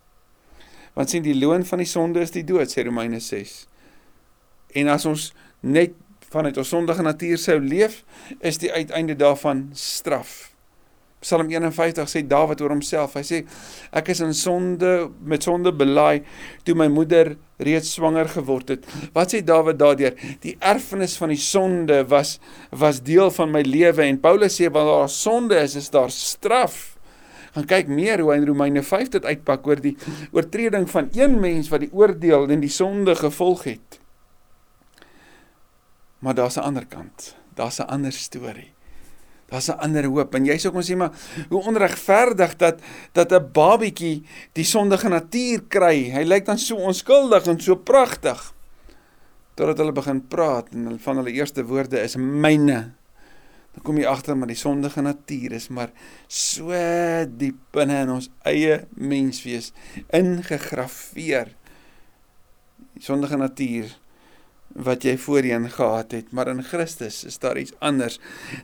Want 0.98 1.14
sien 1.14 1.26
die 1.26 1.38
loon 1.38 1.68
van 1.68 1.84
die 1.84 1.90
sonde 1.90 2.24
is 2.26 2.34
die 2.34 2.46
dood 2.48 2.74
sê 2.74 2.88
Romeine 2.88 3.20
6. 3.22 3.68
En 4.82 4.90
as 4.90 5.06
ons 5.06 5.30
net 5.62 5.94
vanuit 6.34 6.58
ons 6.58 6.74
sondige 6.74 7.06
natuur 7.06 7.38
sou 7.40 7.60
leef, 7.62 8.02
is 8.42 8.58
die 8.58 8.74
uiteinde 8.74 9.16
daarvan 9.20 9.68
straf. 9.78 10.57
Psalm 11.20 11.50
51 11.50 12.06
sê 12.06 12.22
Dawid 12.30 12.62
oor 12.62 12.76
homself. 12.76 13.16
Hy 13.18 13.24
sê 13.26 13.40
ek 13.96 14.12
is 14.14 14.22
in 14.22 14.36
sonde 14.38 15.10
met 15.26 15.48
sonde 15.48 15.74
belaai 15.74 16.22
toe 16.68 16.76
my 16.78 16.86
moeder 16.94 17.34
reeds 17.66 17.96
swanger 17.98 18.30
geword 18.30 18.76
het. 18.76 18.86
Wat 19.16 19.34
sê 19.34 19.42
Dawid 19.46 19.80
daardeur? 19.82 20.14
Die 20.46 20.54
erfenis 20.62 21.18
van 21.18 21.34
die 21.34 21.42
sonde 21.42 22.04
was 22.12 22.38
was 22.70 23.02
deel 23.02 23.34
van 23.34 23.50
my 23.56 23.64
lewe 23.66 24.06
en 24.06 24.22
Paulus 24.22 24.60
sê 24.60 24.70
wanneer 24.70 25.08
daar 25.08 25.14
sonde 25.14 25.58
is, 25.64 25.76
is 25.76 25.90
daar 25.90 26.14
straf. 26.14 26.98
Gaan 27.58 27.66
kyk 27.66 27.90
meer 27.90 28.22
hoe 28.22 28.30
hy 28.36 28.38
in 28.44 28.46
Romeine 28.46 28.86
5 28.86 29.10
dit 29.18 29.26
uitpak 29.26 29.66
oor 29.66 29.82
die 29.82 29.96
oortreding 30.36 30.86
van 30.92 31.10
een 31.18 31.40
mens 31.42 31.72
wat 31.74 31.82
die 31.82 31.94
oordeel 31.98 32.46
en 32.54 32.62
die 32.62 32.70
sonde 32.70 33.18
gevolg 33.18 33.66
het. 33.72 34.02
Maar 36.22 36.38
daar's 36.38 36.58
'n 36.58 36.66
ander 36.70 36.86
kant. 36.86 37.36
Daar's 37.56 37.80
'n 37.80 37.90
ander 37.90 38.14
storie. 38.14 38.77
Daar's 39.48 39.70
'n 39.70 39.80
ander 39.80 40.04
hoop 40.04 40.36
en 40.36 40.46
jy 40.46 40.58
sê 40.60 40.72
kom 40.72 40.82
sê 40.82 40.96
maar 40.96 41.14
hoe 41.50 41.64
onregverdig 41.64 42.58
dat 42.58 42.82
dat 43.14 43.32
'n 43.32 43.52
babietjie 43.54 44.24
die 44.54 44.64
sondige 44.66 45.10
natuur 45.10 45.62
kry. 45.68 46.12
Hy 46.12 46.24
lyk 46.24 46.46
dan 46.46 46.58
so 46.58 46.76
onskuldig 46.76 47.48
en 47.48 47.60
so 47.60 47.76
pragtig. 47.76 48.54
Totdat 49.56 49.78
hulle 49.78 49.92
begin 49.92 50.28
praat 50.28 50.68
en 50.74 51.00
van 51.00 51.16
hulle 51.18 51.32
eerste 51.32 51.66
woorde 51.66 52.02
is 52.02 52.16
myne. 52.16 52.92
Dan 53.74 53.84
kom 53.84 53.98
jy 53.98 54.06
agter 54.06 54.38
maar 54.38 54.48
die 54.48 54.56
sondige 54.56 55.02
natuur 55.02 55.52
is 55.52 55.68
maar 55.70 55.92
so 56.28 56.72
diep 57.38 57.58
binne 57.72 58.02
in 58.02 58.10
ons 58.10 58.30
eie 58.44 58.86
menswees 58.96 59.72
ingegrafieer. 60.10 61.48
Die 62.94 63.04
sondige 63.04 63.38
natuur 63.38 63.96
wat 64.74 65.04
jy 65.04 65.18
voorheen 65.18 65.70
gehad 65.72 66.12
het, 66.12 66.32
maar 66.32 66.48
in 66.52 66.64
Christus 66.64 67.24
is 67.28 67.40
daar 67.40 67.58
iets 67.58 67.74
anders. 67.80 68.20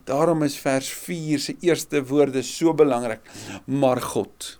Daarom 0.10 0.44
is 0.44 0.58
vers 0.60 0.90
4 0.90 1.40
se 1.40 1.56
eerste 1.60 2.04
woorde 2.06 2.44
so 2.44 2.74
belangrik. 2.74 3.22
Maar 3.66 4.02
God. 4.02 4.60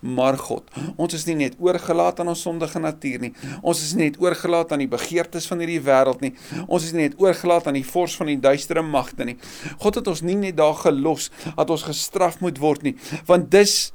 Maar 0.00 0.38
God. 0.38 0.70
Ons 0.96 1.14
is 1.14 1.24
nie 1.26 1.36
net 1.38 1.56
oorgelaat 1.62 2.20
aan 2.20 2.32
ons 2.32 2.42
sondige 2.42 2.80
natuur 2.82 3.22
nie. 3.22 3.32
Ons 3.62 3.82
is 3.82 3.94
nie 3.94 4.08
net 4.08 4.18
oorgelaat 4.22 4.72
aan 4.72 4.82
die 4.82 4.90
begeertes 4.90 5.46
van 5.50 5.62
hierdie 5.62 5.82
wêreld 5.82 6.22
nie. 6.22 6.34
Ons 6.66 6.88
is 6.88 6.94
nie 6.94 7.08
net 7.08 7.18
oorgelaat 7.18 7.66
aan 7.70 7.78
die 7.78 7.86
vors 7.86 8.16
van 8.18 8.30
die 8.30 8.40
duistere 8.42 8.82
magte 8.82 9.26
nie. 9.28 9.38
God 9.78 10.00
het 10.00 10.10
ons 10.10 10.22
nie 10.26 10.38
net 10.38 10.58
daar 10.58 10.76
gelos 10.78 11.30
dat 11.54 11.70
ons 11.70 11.86
gestraf 11.88 12.40
moet 12.44 12.58
word 12.62 12.86
nie, 12.86 12.94
want 13.26 13.50
dis 13.50 13.90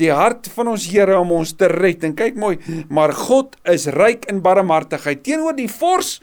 die 0.00 0.12
hart 0.12 0.48
van 0.52 0.72
ons 0.72 0.88
Here 0.90 1.16
om 1.18 1.32
ons 1.38 1.54
te 1.56 1.68
red. 1.72 2.04
En 2.04 2.16
kyk 2.16 2.36
mooi, 2.40 2.56
maar 2.92 3.14
God 3.16 3.56
is 3.68 3.88
ryk 3.94 4.28
in 4.30 4.42
barmhartigheid 4.44 5.24
teenoor 5.26 5.56
die 5.56 5.70
vors 5.72 6.18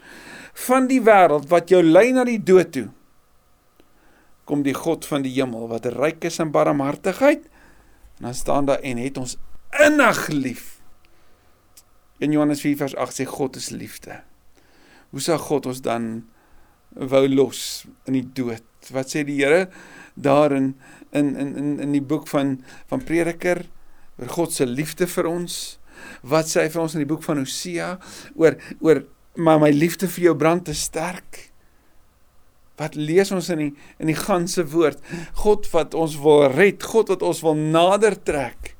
van 0.66 0.86
die 0.90 1.00
wêreld 1.02 1.48
wat 1.50 1.72
jou 1.72 1.82
lei 1.82 2.12
na 2.14 2.24
die 2.26 2.38
dood 2.38 2.70
toe. 2.74 2.88
Kom 4.44 4.62
die 4.62 4.76
God 4.76 5.06
van 5.08 5.24
die 5.24 5.32
hemel 5.34 5.66
wat 5.70 5.88
ryk 5.90 6.26
is 6.28 6.38
in 6.42 6.52
barmhartigheid. 6.54 7.48
En 8.20 8.28
dan 8.28 8.36
staan 8.38 8.68
daar 8.68 8.84
en 8.84 9.00
het 9.00 9.18
ons 9.18 9.36
innig 9.82 10.28
lief. 10.28 10.66
In 12.22 12.32
Johannes 12.32 12.62
4 12.62 12.76
vers 12.84 12.94
8 12.96 13.18
sê 13.18 13.26
God 13.26 13.56
is 13.58 13.72
liefde. 13.74 14.20
Hoe 15.10 15.22
sou 15.22 15.38
God 15.38 15.66
ons 15.66 15.82
dan 15.82 16.24
wou 16.94 17.24
los 17.28 17.84
in 18.06 18.20
die 18.20 18.28
dood? 18.36 18.64
Wat 18.94 19.10
sê 19.10 19.24
die 19.26 19.40
Here 19.40 19.66
daarin 20.14 20.74
in 21.14 21.34
in 21.36 21.56
in 21.56 21.72
in 21.86 21.96
die 21.96 22.04
boek 22.04 22.28
van 22.30 22.58
van 22.90 23.02
Prediker 23.04 23.64
oor 24.18 24.30
God 24.36 24.54
se 24.54 24.66
liefde 24.66 25.08
vir 25.10 25.30
ons. 25.30 25.78
Wat 26.22 26.48
sê 26.50 26.64
hy 26.64 26.70
vir 26.74 26.82
ons 26.82 26.94
in 26.94 27.04
die 27.04 27.10
boek 27.10 27.24
van 27.26 27.40
Hosea 27.42 27.94
oor 28.34 28.58
oor 28.80 29.04
maar 29.34 29.58
my 29.58 29.72
liefde 29.74 30.06
vir 30.10 30.28
jou 30.28 30.36
brand 30.38 30.64
te 30.68 30.74
sterk. 30.78 31.48
Wat 32.78 32.94
lees 32.98 33.30
ons 33.34 33.50
in 33.54 33.60
die 33.62 33.70
in 34.02 34.10
die 34.10 34.18
ganse 34.18 34.64
woord? 34.70 35.02
God 35.42 35.66
wat 35.74 35.94
ons 35.98 36.16
wil 36.22 36.48
red, 36.54 36.82
God 36.82 37.10
wat 37.14 37.22
ons 37.22 37.42
wil 37.46 37.58
nader 37.58 38.16
trek. 38.18 38.74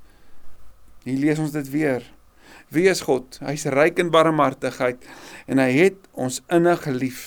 Hier 1.05 1.21
lees 1.21 1.43
ons 1.43 1.55
dit 1.55 1.71
weer. 1.71 2.03
Wie 2.75 2.89
is 2.91 3.05
God? 3.07 3.39
Hy's 3.45 3.67
ryk 3.71 4.01
in 4.03 4.11
barmhartigheid 4.15 5.03
en 5.51 5.61
hy 5.63 5.71
het 5.77 5.99
ons 6.13 6.41
innig 6.53 6.87
lief. 6.91 7.23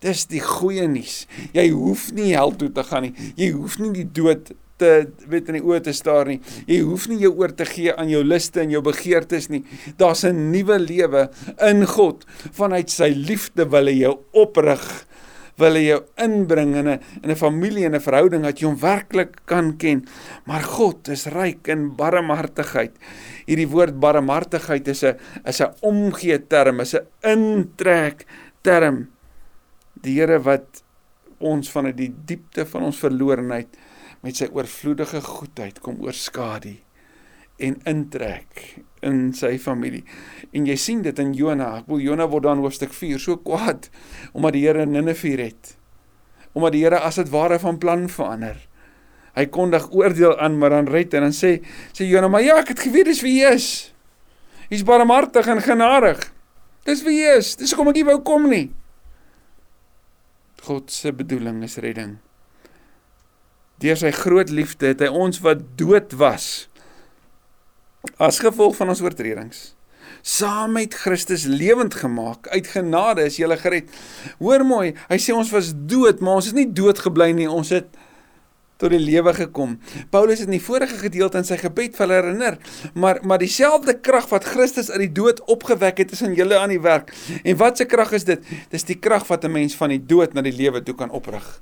Dis 0.00 0.26
die 0.26 0.40
goeie 0.40 0.86
nuus. 0.88 1.26
Jy 1.52 1.70
hoef 1.70 2.12
nie 2.12 2.34
hel 2.34 2.56
toe 2.56 2.72
te 2.72 2.82
gaan 2.82 3.02
nie. 3.02 3.14
Jy 3.36 3.52
hoef 3.52 3.78
nie 3.78 3.92
die 3.92 4.08
dood 4.12 4.52
te 4.78 4.92
weet 5.30 5.50
in 5.50 5.58
die 5.58 5.64
oë 5.66 5.82
te 5.88 5.94
staar 5.96 6.30
nie. 6.30 6.38
Jy 6.70 6.80
hoef 6.86 7.08
nie 7.10 7.18
jou 7.22 7.32
oor 7.40 7.52
te 7.56 7.66
gee 7.68 7.94
aan 7.94 8.10
jou 8.12 8.22
liste 8.24 8.62
en 8.62 8.72
jou 8.72 8.82
begeertes 8.84 9.50
nie. 9.52 9.64
Daar's 9.98 10.24
'n 10.24 10.50
nuwe 10.52 10.78
lewe 10.78 11.28
in 11.70 11.86
God. 11.86 12.24
Vanuit 12.52 12.90
sy 12.90 13.10
liefde 13.14 13.68
wil 13.70 13.86
hy 13.86 13.98
jou 13.98 14.18
oprig. 14.32 15.06
Wil 15.58 15.74
hy 15.74 15.84
jou 15.88 16.04
inbring 16.16 16.76
in 16.76 16.88
'n 16.88 17.00
in 17.22 17.30
'n 17.30 17.36
familie 17.36 17.84
en 17.86 17.94
'n 17.94 18.00
verhouding 18.00 18.42
dat 18.42 18.60
jy 18.60 18.66
hom 18.66 18.78
werklik 18.78 19.46
kan 19.46 19.76
ken. 19.76 20.06
Maar 20.46 20.62
God 20.62 21.08
is 21.08 21.26
ryk 21.26 21.68
in 21.68 21.96
barmhartigheid. 21.96 22.92
Hierdie 23.46 23.68
woord 23.68 23.98
barmhartigheid 23.98 24.88
is 24.88 25.02
'n 25.02 25.16
is 25.44 25.60
'n 25.60 25.74
omgee 25.82 26.38
term, 26.46 26.80
is 26.80 26.94
'n 26.94 27.06
intrek 27.22 28.26
term 28.62 29.08
die 30.02 30.18
Here 30.18 30.38
wat 30.44 30.82
ons 31.38 31.70
vanuit 31.70 31.96
die 31.98 32.12
diepte 32.26 32.66
van 32.66 32.88
ons 32.88 32.98
verlorenheid 33.02 33.78
met 34.24 34.38
sy 34.38 34.48
oorvloedige 34.50 35.20
goedheid 35.22 35.78
kom 35.82 36.00
oorskadu 36.02 36.74
en 37.58 37.74
intrek 37.90 38.78
in 39.06 39.32
sy 39.34 39.56
familie. 39.62 40.04
En 40.54 40.66
jy 40.66 40.76
sien 40.78 41.02
dit 41.02 41.18
in 41.22 41.32
Jona. 41.34 41.72
Ek 41.80 41.90
wil 41.90 42.02
Jona 42.02 42.28
word 42.30 42.46
dan 42.46 42.62
hoofstuk 42.62 42.94
4 42.94 43.18
so 43.22 43.38
kwaad 43.42 43.90
omdat 44.32 44.54
die 44.54 44.64
Here 44.66 44.86
Ninive 44.86 45.34
red. 45.38 45.74
Omdat 46.54 46.74
die 46.76 46.84
Here 46.84 47.02
as 47.02 47.18
dit 47.18 47.30
ware 47.34 47.58
van 47.62 47.80
plan 47.82 48.06
verander. 48.10 48.60
Hy 49.38 49.46
kondig 49.54 49.86
oordeel 49.94 50.34
aan, 50.42 50.56
maar 50.58 50.74
dan 50.74 50.90
red 50.90 51.14
en 51.14 51.28
dan 51.28 51.34
sê 51.34 51.58
sê 51.92 52.06
Jona, 52.06 52.28
"Maar 52.28 52.42
ja, 52.42 52.56
ek 52.58 52.68
het 52.68 52.80
geweet 52.80 53.06
dis 53.06 53.22
wie 53.22 53.44
hy 53.44 53.54
is. 53.54 53.92
Hy's 54.70 54.82
barmhartig 54.82 55.46
en 55.46 55.62
genadig. 55.62 56.32
Dis 56.84 57.02
wie 57.02 57.22
hy 57.22 57.38
is. 57.38 57.56
Dis 57.56 57.70
hoekom 57.70 57.88
ek 57.88 57.94
nie 57.94 58.04
wou 58.04 58.20
kom 58.22 58.48
nie." 58.48 58.70
God 60.68 60.92
se 60.92 61.12
bedoeling 61.16 61.62
is 61.64 61.78
redding. 61.80 62.18
Deur 63.80 63.96
sy 63.96 64.12
groot 64.12 64.50
liefde 64.52 64.92
het 64.92 65.02
hy 65.04 65.08
ons 65.08 65.40
wat 65.44 65.64
dood 65.80 66.14
was 66.20 66.68
as 68.22 68.38
gevolg 68.42 68.76
van 68.78 68.92
ons 68.92 69.02
oortredings 69.02 69.68
saam 70.22 70.72
met 70.72 70.94
Christus 70.94 71.44
lewend 71.44 71.94
gemaak. 71.94 72.48
Uit 72.48 72.66
genade 72.66 73.24
is 73.24 73.38
jy 73.38 73.56
gered. 73.56 73.90
Hoor 74.38 74.64
mooi, 74.66 74.92
hy 75.08 75.18
sê 75.20 75.34
ons 75.34 75.50
was 75.54 75.72
dood, 75.74 76.20
maar 76.20 76.40
ons 76.40 76.50
is 76.50 76.56
nie 76.56 76.66
dood 76.66 76.98
gebly 76.98 77.30
nie. 77.36 77.48
Ons 77.48 77.72
het 77.74 77.88
tot 78.78 78.94
die 78.94 79.00
lewe 79.02 79.34
gekom. 79.34 79.76
Paulus 80.14 80.38
het 80.42 80.48
in 80.48 80.56
die 80.56 80.62
vorige 80.62 81.00
gedeelte 81.00 81.40
in 81.40 81.46
sy 81.46 81.58
gebed 81.60 81.96
vir 81.98 82.04
hulle 82.06 82.18
herinner, 82.20 82.58
maar 82.94 83.20
maar 83.26 83.42
dieselfde 83.42 83.96
krag 83.98 84.28
wat 84.30 84.46
Christus 84.46 84.90
uit 84.94 85.08
die 85.08 85.14
dood 85.18 85.42
opgewek 85.50 86.04
het, 86.04 86.14
is 86.14 86.22
in 86.22 86.36
julle 86.38 86.58
aan 86.58 86.72
die 86.72 86.82
werk. 86.82 87.10
En 87.42 87.58
wat 87.58 87.78
se 87.78 87.88
krag 87.90 88.14
is 88.16 88.26
dit? 88.28 88.44
Dis 88.70 88.86
die 88.86 88.98
krag 88.98 89.26
wat 89.28 89.44
'n 89.44 89.52
mens 89.52 89.74
van 89.76 89.90
die 89.90 90.04
dood 90.06 90.34
na 90.34 90.42
die 90.42 90.54
lewe 90.54 90.82
toe 90.82 90.94
kan 90.94 91.10
oprig. 91.10 91.60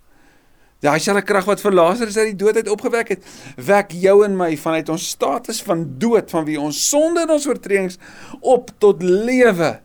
Daai 0.85 1.01
selfe 1.01 1.23
krag 1.23 1.47
wat 1.49 1.61
vir 1.61 1.73
Lazarus 1.73 2.19
uit 2.19 2.37
die 2.37 2.45
dood 2.45 2.57
uit 2.57 2.69
opgewek 2.69 3.09
het, 3.09 3.23
wek 3.57 3.93
jou 3.93 4.25
en 4.25 4.37
my 4.37 4.57
vanuit 4.57 4.89
ons 4.89 5.09
status 5.09 5.63
van 5.63 5.99
dood, 5.99 6.31
van 6.31 6.45
wie 6.45 6.61
ons 6.61 6.89
sonde 6.91 7.21
en 7.23 7.31
ons 7.31 7.47
oortredings 7.47 7.99
op 8.41 8.71
tot 8.79 9.03
lewe. 9.03 9.81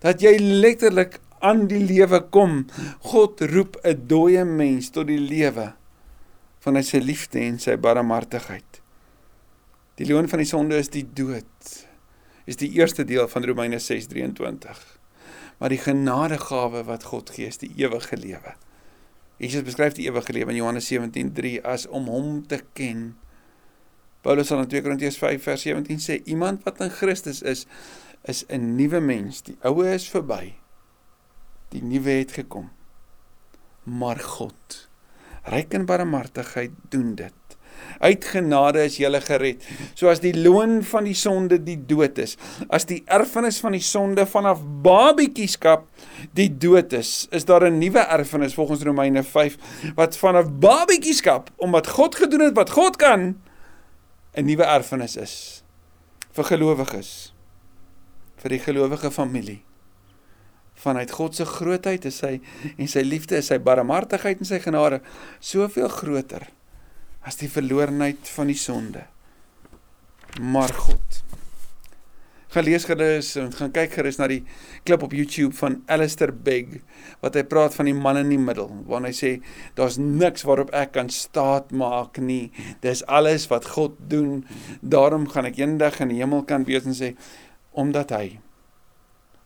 Dat 0.00 0.20
jy 0.20 0.36
letterlik 0.38 1.20
aan 1.38 1.68
die 1.68 1.84
lewe 1.86 2.20
kom. 2.30 2.66
God 2.98 3.40
roep 3.40 3.78
'n 3.84 4.06
dooie 4.06 4.44
mens 4.44 4.90
tot 4.90 5.06
die 5.06 5.20
lewe 5.20 5.77
vanuit 6.68 6.88
sy 6.88 7.00
liefde 7.00 7.40
en 7.40 7.58
sy 7.62 7.76
barmhartigheid. 7.80 8.82
Die 9.98 10.06
loon 10.06 10.28
van 10.30 10.42
die 10.42 10.48
sonde 10.48 10.78
is 10.78 10.90
die 10.92 11.06
dood. 11.06 11.74
Is 12.48 12.60
die 12.60 12.70
eerste 12.76 13.04
deel 13.08 13.28
van 13.28 13.44
Romeine 13.48 13.80
6:23. 13.82 14.82
Maar 15.58 15.74
die 15.74 15.82
genadegawe 15.82 16.84
wat 16.86 17.08
God 17.10 17.30
gee 17.34 17.46
is 17.46 17.58
die 17.58 17.72
ewige 17.76 18.16
lewe. 18.16 18.54
Jesus 19.38 19.64
beskryf 19.66 19.94
die 19.94 20.06
ewige 20.06 20.32
lewe 20.32 20.50
in 20.50 20.60
Johannes 20.60 20.86
17:3 20.92 21.58
as 21.62 21.86
om 21.86 22.06
hom 22.06 22.46
te 22.46 22.62
ken. 22.72 23.16
Paulus 24.22 24.46
sal 24.46 24.62
in 24.62 24.68
2 24.68 24.82
Korintiërs 24.82 25.18
5:17 25.18 25.98
sê 25.98 26.22
iemand 26.24 26.64
wat 26.64 26.80
in 26.80 26.90
Christus 26.90 27.42
is 27.42 27.66
is 28.24 28.44
'n 28.48 28.76
nuwe 28.76 29.00
mens. 29.00 29.42
Die 29.42 29.56
ou 29.62 29.86
is 29.86 30.08
verby. 30.08 30.54
Die 31.68 31.82
nuwe 31.82 32.10
het 32.10 32.32
gekom. 32.32 32.70
Maar 33.82 34.18
God 34.18 34.87
ryk 35.44 35.74
in 35.74 35.86
barmhartigheid 35.86 36.70
doen 36.90 37.14
dit. 37.14 37.34
Uit 37.98 38.24
genade 38.30 38.84
is 38.86 38.98
jy 39.00 39.10
gered. 39.24 39.64
So 39.98 40.10
as 40.10 40.20
die 40.22 40.34
loon 40.36 40.82
van 40.86 41.06
die 41.08 41.16
sonde 41.18 41.58
die 41.62 41.78
dood 41.88 42.18
is, 42.22 42.36
as 42.70 42.86
die 42.86 43.02
erfenis 43.06 43.58
van 43.62 43.74
die 43.74 43.82
sonde 43.82 44.26
vanaf 44.26 44.62
babietjieskap 44.84 45.86
die 46.38 46.48
dood 46.50 46.92
is, 46.92 47.26
is 47.30 47.44
daar 47.44 47.66
'n 47.70 47.78
nuwe 47.78 47.98
erfenis 47.98 48.54
volgens 48.54 48.82
Romeine 48.82 49.22
5 49.22 49.56
wat 49.94 50.16
vanaf 50.16 50.46
babietjieskap 50.60 51.50
omdat 51.56 51.86
God 51.86 52.14
gedoen 52.14 52.40
het 52.40 52.56
wat 52.56 52.70
God 52.70 52.96
kan 52.96 53.40
'n 54.34 54.44
nuwe 54.44 54.64
erfenis 54.64 55.16
is 55.16 55.62
vir 56.32 56.44
gelowiges 56.44 57.34
vir 58.36 58.50
die 58.50 58.62
gelowige 58.62 59.10
familie 59.10 59.67
vanuit 60.78 61.10
God 61.10 61.34
se 61.36 61.46
grootheid 61.48 62.06
is 62.08 62.20
sy 62.22 62.38
en 62.76 62.90
sy 62.90 63.02
liefde 63.06 63.38
is 63.40 63.50
sy 63.50 63.58
barmhartigheid 63.62 64.42
en 64.42 64.48
sy 64.48 64.60
genade 64.62 65.02
soveel 65.40 65.90
groter 65.92 66.48
as 67.28 67.38
die 67.40 67.50
verlorenheid 67.50 68.28
van 68.36 68.48
die 68.50 68.58
sonde. 68.58 69.02
Maar 70.40 70.72
God. 70.72 71.22
Gaan 72.48 72.64
lees 72.64 72.86
gerus 72.88 73.34
en 73.36 73.50
gaan 73.52 73.72
kyk 73.74 73.98
gerus 73.98 74.16
na 74.16 74.28
die 74.30 74.40
klip 74.88 75.02
op 75.04 75.12
YouTube 75.12 75.52
van 75.58 75.82
Alistair 75.92 76.30
Begg 76.32 76.78
wat 77.20 77.36
hy 77.36 77.42
praat 77.44 77.74
van 77.76 77.90
die 77.90 77.96
man 77.96 78.16
in 78.22 78.32
die 78.32 78.40
middel 78.40 78.70
waar 78.88 79.04
hy 79.04 79.12
sê 79.16 79.34
daar's 79.76 79.98
niks 80.00 80.46
waarop 80.48 80.72
ek 80.76 80.94
kan 80.96 81.12
staat 81.12 81.74
maak 81.76 82.16
nie. 82.22 82.48
Dis 82.80 83.04
alles 83.04 83.50
wat 83.52 83.68
God 83.74 84.00
doen. 84.08 84.46
Daarom 84.80 85.28
gaan 85.28 85.50
ek 85.50 85.60
eendag 85.60 86.00
in 86.00 86.14
die 86.14 86.22
hemel 86.22 86.46
kan 86.48 86.64
wees 86.68 86.88
en 86.88 86.96
sê 86.96 87.12
omdat 87.76 88.16
hy 88.16 88.38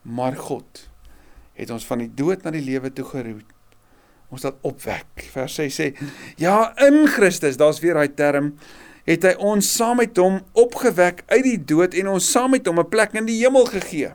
maar 0.07 0.39
God 0.39 0.87
het 1.55 1.71
ons 1.71 1.87
van 1.87 1.99
die 1.99 2.11
dood 2.15 2.45
na 2.45 2.53
die 2.55 2.65
lewe 2.65 2.93
toe 2.93 3.05
geroep. 3.05 3.51
Ons 4.33 4.47
dat 4.47 4.57
opwek. 4.65 5.27
Vers 5.35 5.55
6 5.55 5.81
sê: 5.81 5.93
"Ja, 6.37 6.73
in 6.87 7.07
Christus, 7.07 7.57
daar's 7.57 7.81
weer 7.81 7.95
daai 7.95 8.15
term, 8.15 8.55
het 9.05 9.23
hy 9.23 9.35
ons 9.39 9.75
saam 9.77 9.97
met 9.97 10.17
hom 10.17 10.41
opgewek 10.53 11.23
uit 11.27 11.45
die 11.45 11.65
dood 11.65 11.95
en 11.95 12.09
ons 12.09 12.31
saam 12.31 12.51
met 12.51 12.67
hom 12.67 12.79
'n 12.79 12.89
plek 12.89 13.15
in 13.15 13.27
die 13.27 13.45
hemel 13.45 13.67
gegee." 13.67 14.13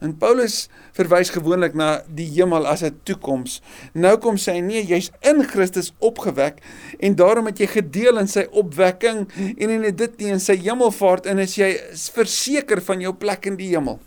En 0.00 0.16
Paulus 0.16 0.68
verwys 0.96 1.28
gewoonlik 1.28 1.74
na 1.76 2.00
die 2.08 2.28
hemel 2.32 2.66
as 2.66 2.82
'n 2.82 3.00
toekoms. 3.04 3.60
Nou 3.92 4.16
kom 4.18 4.36
sy 4.36 4.58
nee, 4.60 4.84
jy's 4.84 5.10
in 5.20 5.44
Christus 5.44 5.92
opgewek 5.98 6.62
en 6.98 7.14
daarom 7.14 7.46
het 7.46 7.58
jy 7.58 7.66
gedeel 7.66 8.18
in 8.18 8.28
sy 8.28 8.46
opwekking 8.50 9.28
en 9.58 9.70
in 9.70 9.96
dit 9.96 10.18
nie 10.18 10.30
in 10.32 10.40
sy 10.40 10.56
hemelvaart 10.56 11.26
en 11.26 11.38
is 11.38 11.54
jy 11.54 11.76
verseker 12.14 12.80
van 12.80 13.00
jou 13.00 13.12
plek 13.12 13.46
in 13.46 13.56
die 13.56 13.68
hemel. 13.68 14.00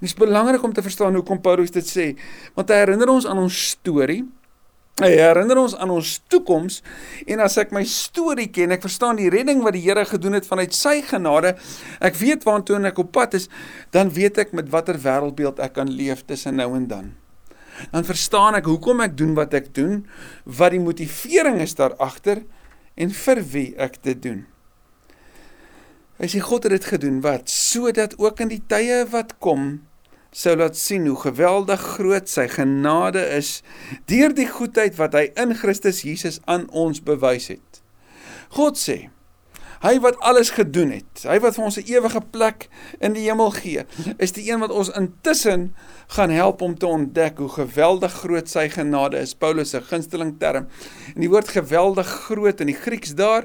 Dit 0.00 0.10
is 0.10 0.16
belangrik 0.18 0.62
om 0.62 0.72
te 0.72 0.82
verstaan 0.82 1.14
hoekom 1.14 1.40
Paulus 1.40 1.74
dit 1.74 1.86
sê, 1.86 2.06
want 2.56 2.70
hy 2.70 2.80
herinner 2.82 3.12
ons 3.12 3.26
aan 3.26 3.42
ons 3.44 3.60
storie. 3.74 4.22
Hy 5.02 5.08
herinner 5.10 5.58
ons 5.58 5.72
aan 5.74 5.90
ons 5.90 6.10
toekoms 6.30 6.76
en 7.26 7.40
as 7.42 7.56
ek 7.58 7.72
my 7.74 7.82
storie 7.90 8.46
ken, 8.54 8.70
ek 8.76 8.84
verstaan 8.84 9.18
die 9.18 9.26
redding 9.32 9.64
wat 9.64 9.74
die 9.74 9.82
Here 9.82 10.04
gedoen 10.06 10.38
het 10.38 10.46
vanuit 10.46 10.76
sy 10.76 11.00
genade, 11.02 11.56
ek 11.98 12.14
weet 12.20 12.46
waartoe 12.46 12.78
ek 12.86 13.00
op 13.02 13.10
pad 13.16 13.34
is, 13.34 13.48
dan 13.90 14.12
weet 14.14 14.38
ek 14.38 14.54
met 14.54 14.70
watter 14.70 14.94
wêreldbeeld 14.94 15.58
ek 15.58 15.74
kan 15.80 15.90
leef 15.90 16.22
tussen 16.28 16.62
nou 16.62 16.70
en 16.78 16.86
dan. 16.86 17.10
Dan 17.90 18.06
verstaan 18.06 18.54
ek 18.54 18.70
hoekom 18.70 19.02
ek 19.02 19.18
doen 19.18 19.34
wat 19.34 19.58
ek 19.58 19.72
doen, 19.74 20.04
wat 20.46 20.70
die 20.70 20.82
motivering 20.82 21.58
is 21.64 21.74
daar 21.74 21.98
agter 21.98 22.44
en 22.94 23.10
vir 23.10 23.42
wie 23.50 23.68
ek 23.74 23.98
dit 24.06 24.22
doen. 24.22 24.44
Hy 26.20 26.28
sê 26.30 26.40
God 26.44 26.68
het 26.68 26.76
dit 26.76 26.86
gedoen 26.92 27.18
wat 27.24 27.50
sodat 27.50 28.14
ook 28.22 28.44
in 28.44 28.52
die 28.52 28.62
tye 28.70 29.02
wat 29.10 29.34
kom 29.42 29.82
sou 30.34 30.54
laat 30.58 30.76
sien 30.78 31.06
hoe 31.06 31.18
geweldig 31.18 31.82
groot 31.94 32.30
sy 32.30 32.46
genade 32.50 33.22
is 33.36 33.60
deur 34.10 34.34
die 34.34 34.48
goedheid 34.50 34.98
wat 34.98 35.14
hy 35.14 35.28
in 35.38 35.54
Christus 35.58 36.02
Jesus 36.06 36.40
aan 36.50 36.66
ons 36.74 37.02
bewys 37.06 37.50
het. 37.54 37.82
God 38.54 38.78
sê 38.78 39.08
Hy 39.84 39.98
wat 40.00 40.16
alles 40.24 40.48
gedoen 40.56 40.94
het, 40.94 41.26
hy 41.28 41.36
wat 41.44 41.58
vir 41.58 41.64
ons 41.64 41.76
'n 41.76 41.84
ewige 41.84 42.20
plek 42.32 42.68
in 43.04 43.12
die 43.12 43.26
hemel 43.28 43.50
gee, 43.52 43.84
is 44.16 44.32
die 44.32 44.48
een 44.48 44.60
wat 44.60 44.70
ons 44.72 44.88
intussen 44.88 45.74
gaan 46.16 46.30
help 46.30 46.62
om 46.62 46.78
te 46.78 46.86
ontdek 46.86 47.38
hoe 47.38 47.48
geweldig 47.48 48.12
groot 48.12 48.48
sy 48.48 48.68
genade 48.68 49.18
is. 49.18 49.34
Paulus 49.34 49.70
se 49.70 49.80
gunsteling 49.80 50.38
term. 50.38 50.66
En 51.14 51.20
die 51.20 51.28
woord 51.28 51.48
geweldig 51.48 52.06
groot 52.06 52.60
in 52.60 52.66
die 52.66 52.80
Grieks 52.80 53.14
daar 53.14 53.44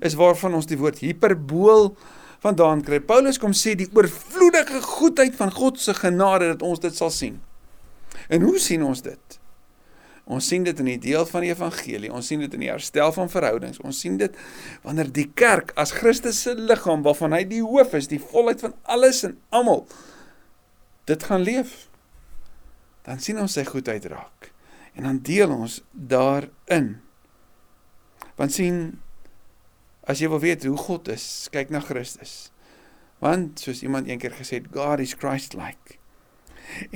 is 0.00 0.14
waarvan 0.14 0.54
ons 0.54 0.66
die 0.66 0.78
woord 0.78 0.98
hiperbool 0.98 1.96
vandaan 2.40 2.82
kry. 2.82 3.00
Paulus 3.00 3.38
kom 3.38 3.52
sê 3.52 3.74
die 3.74 3.90
oorvloedige 3.92 4.82
goedheid 4.82 5.34
van 5.34 5.50
God 5.50 5.80
se 5.80 5.94
genade 5.94 6.46
dat 6.46 6.62
ons 6.62 6.80
dit 6.80 6.96
sal 6.96 7.10
sien. 7.10 7.40
En 8.28 8.42
hoe 8.42 8.58
sien 8.58 8.84
ons 8.84 9.02
dit? 9.02 9.29
Ons 10.30 10.46
sien 10.46 10.62
dit 10.66 10.78
in 10.82 10.88
die 10.92 11.00
deel 11.02 11.26
van 11.26 11.42
die 11.42 11.50
evangelie. 11.50 12.12
Ons 12.14 12.30
sien 12.30 12.42
dit 12.42 12.54
in 12.54 12.62
die 12.62 12.70
herstel 12.70 13.10
van 13.16 13.30
verhoudings. 13.32 13.80
Ons 13.82 13.98
sien 14.04 14.16
dit 14.20 14.36
wanneer 14.84 15.10
die 15.10 15.26
kerk 15.34 15.74
as 15.80 15.94
Christus 15.96 16.38
se 16.44 16.54
liggaam 16.54 17.02
waarvan 17.06 17.34
hy 17.34 17.42
die 17.50 17.64
hoof 17.64 17.96
is, 17.98 18.10
die 18.10 18.22
volheid 18.22 18.62
van 18.62 18.76
alles 18.86 19.24
en 19.26 19.36
almal 19.50 19.84
dit 21.10 21.26
gaan 21.26 21.42
leef. 21.42 21.88
Dan 23.08 23.18
sien 23.18 23.40
ons 23.42 23.58
sy 23.58 23.66
goedheid 23.66 24.06
raak. 24.12 24.52
En 24.94 25.08
dan 25.08 25.22
deel 25.26 25.50
ons 25.50 25.80
daarin. 25.90 26.92
Want 28.38 28.54
sien 28.54 29.00
As 30.10 30.18
jy 30.18 30.30
wil 30.32 30.40
weet 30.42 30.64
hoe 30.66 30.78
God 30.80 31.08
is, 31.12 31.24
kyk 31.54 31.70
na 31.70 31.82
Christus. 31.84 32.50
Want 33.22 33.60
soos 33.62 33.84
iemand 33.84 34.08
eendag 34.08 34.38
gesê 34.40 34.58
het, 34.58 34.70
God 34.72 35.02
is 35.04 35.14
Christ-like. 35.14 35.98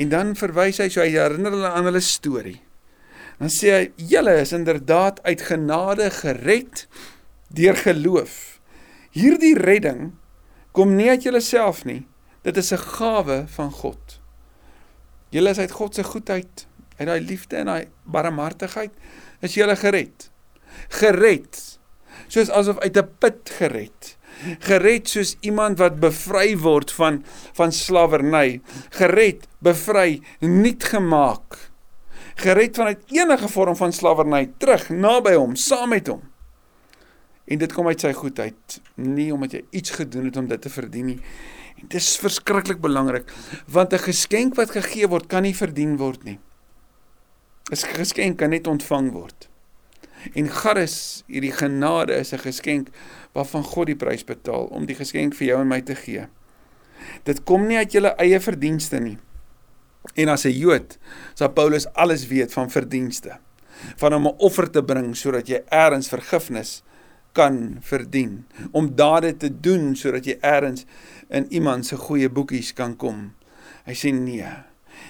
En 0.00 0.10
dan 0.10 0.32
verwys 0.38 0.80
hy 0.82 0.88
so 0.90 1.02
hy 1.02 1.12
herinner 1.12 1.52
hulle 1.54 1.70
aan 1.70 1.86
hulle 1.90 2.02
storie. 2.02 2.60
Dan 3.44 3.52
sê 3.52 3.70
hy: 3.76 3.86
"Julle 4.08 4.38
is 4.40 4.54
inderdaad 4.56 5.18
uit 5.22 5.40
genade 5.44 6.06
gered 6.10 6.86
deur 7.52 7.76
geloof. 7.76 8.60
Hierdie 9.12 9.58
redding 9.58 10.14
kom 10.72 10.94
nie 10.96 11.10
uit 11.10 11.26
julleself 11.26 11.82
nie. 11.84 12.06
Dit 12.40 12.56
is 12.56 12.72
'n 12.72 12.80
gawe 12.80 13.44
van 13.46 13.70
God. 13.70 14.20
Julle 15.28 15.50
is 15.50 15.58
uit 15.58 15.70
God 15.70 15.94
se 15.94 16.04
goedheid, 16.04 16.66
uit 16.96 17.08
daai 17.08 17.20
liefde 17.20 17.56
en 17.56 17.66
daai 17.66 17.88
barmhartigheid 18.04 18.92
is 19.40 19.54
julle 19.54 19.76
gered. 19.76 20.30
Gered 20.88 21.78
soos 22.28 22.48
asof 22.48 22.78
uit 22.78 22.96
'n 22.96 23.08
put 23.18 23.50
gered. 23.58 24.16
Gered 24.58 25.08
soos 25.08 25.36
iemand 25.40 25.78
wat 25.78 26.00
bevry 26.00 26.56
word 26.56 26.92
van 26.92 27.24
van 27.52 27.72
slawerny, 27.72 28.60
gered, 28.88 29.46
bevry, 29.58 30.22
nuut 30.40 30.84
gemaak. 30.84 31.73
Gered 32.34 32.76
vanuit 32.76 33.02
enige 33.14 33.48
vorm 33.48 33.76
van 33.76 33.92
slawerny 33.92 34.52
terug 34.58 34.88
naby 34.90 35.34
hom, 35.34 35.54
saam 35.56 35.88
met 35.88 36.06
hom. 36.06 36.22
En 37.44 37.58
dit 37.58 37.72
kom 37.72 37.86
uit 37.86 38.00
sy 38.00 38.12
goedheid, 38.16 38.80
nie 38.96 39.32
omdat 39.32 39.52
jy 39.52 39.64
iets 39.70 39.90
gedoen 39.90 40.30
het 40.30 40.36
om 40.40 40.48
dit 40.48 40.60
te 40.60 40.72
verdien 40.72 41.06
nie. 41.12 41.20
En 41.82 41.88
dit 41.88 42.00
is 42.00 42.16
verskriklik 42.18 42.80
belangrik, 42.80 43.30
want 43.66 43.92
'n 43.92 43.98
geskenk 43.98 44.54
wat 44.54 44.70
gegee 44.70 45.08
word, 45.08 45.26
kan 45.26 45.42
nie 45.42 45.54
verdien 45.54 45.96
word 45.96 46.24
nie. 46.24 46.38
'n 47.70 47.76
Geskenk 47.76 48.38
kan 48.38 48.50
net 48.50 48.66
ontvang 48.66 49.12
word. 49.12 49.48
En 50.32 50.48
Charis, 50.48 51.22
hierdie 51.26 51.52
genade 51.52 52.14
is 52.14 52.32
'n 52.32 52.38
geskenk 52.38 52.88
waarvan 53.32 53.64
God 53.64 53.86
die 53.86 53.96
prys 53.96 54.24
betaal 54.24 54.64
om 54.70 54.86
die 54.86 54.94
geskenk 54.94 55.34
vir 55.34 55.46
jou 55.46 55.60
en 55.60 55.68
my 55.68 55.80
te 55.80 55.94
gee. 55.94 56.26
Dit 57.24 57.44
kom 57.44 57.66
nie 57.66 57.76
uit 57.76 57.92
julle 57.92 58.14
eie 58.16 58.40
verdienste 58.40 59.00
nie. 59.00 59.18
En 60.12 60.28
as 60.28 60.44
'n 60.44 60.52
Jood, 60.52 60.98
sal 61.34 61.52
Paulus 61.52 61.86
alles 61.92 62.26
weet 62.26 62.52
van 62.52 62.70
verdienste. 62.70 63.38
van 63.96 64.14
om 64.14 64.26
'n 64.26 64.34
offer 64.38 64.70
te 64.70 64.82
bring 64.84 65.16
sodat 65.16 65.48
jy 65.48 65.62
eers 65.68 66.08
vergifnis 66.08 66.82
kan 67.32 67.76
verdien, 67.80 68.46
om 68.70 68.94
dade 68.96 69.36
te 69.36 69.60
doen 69.60 69.96
sodat 69.96 70.24
jy 70.24 70.38
eers 70.40 70.84
in 71.28 71.46
iemand 71.52 71.86
se 71.86 71.96
goeie 71.96 72.28
boekies 72.28 72.72
kan 72.72 72.96
kom. 72.96 73.34
Hy 73.84 73.92
sê 73.92 74.12
nee. 74.12 74.46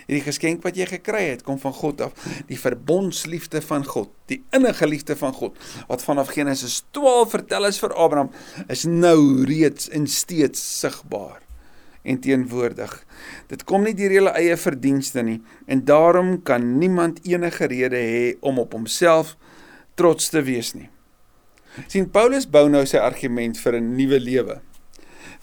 Hierdie 0.07 0.25
geskenk 0.25 0.63
wat 0.65 0.77
jy 0.77 0.87
gekry 0.87 1.23
het, 1.29 1.43
kom 1.43 1.59
van 1.59 1.73
God 1.73 2.01
af, 2.01 2.13
die 2.49 2.59
verbondsliefde 2.59 3.63
van 3.63 3.85
God, 3.85 4.11
die 4.27 4.43
innige 4.51 4.87
liefde 4.87 5.17
van 5.17 5.33
God 5.33 5.57
wat 5.89 6.03
vanaf 6.03 6.33
Genesis 6.33 6.83
12 6.91 7.31
vertel 7.31 7.67
is 7.67 7.79
vir 7.79 7.93
Abraham, 7.93 8.31
is 8.69 8.85
nou 8.85 9.45
reeds 9.45 9.89
en 9.89 10.07
steeds 10.07 10.81
sigbaar 10.81 11.44
en 12.05 12.21
teenwoordig. 12.21 12.93
Dit 13.49 13.65
kom 13.69 13.85
nie 13.85 13.95
deur 13.97 14.13
julle 14.13 14.35
eie 14.39 14.57
verdienste 14.61 15.25
nie 15.25 15.41
en 15.67 15.85
daarom 15.89 16.37
kan 16.47 16.67
niemand 16.79 17.23
enige 17.25 17.69
rede 17.73 18.01
hê 18.01 18.27
om 18.45 18.61
op 18.63 18.77
homself 18.77 19.35
trots 19.99 20.29
te 20.31 20.43
wees 20.45 20.75
nie. 20.75 20.91
sien 21.89 22.07
Paulus 22.11 22.47
bou 22.47 22.69
nou 22.69 22.85
sy 22.87 22.99
argument 23.03 23.59
vir 23.59 23.81
'n 23.81 23.97
nuwe 23.97 24.21
lewe. 24.21 24.61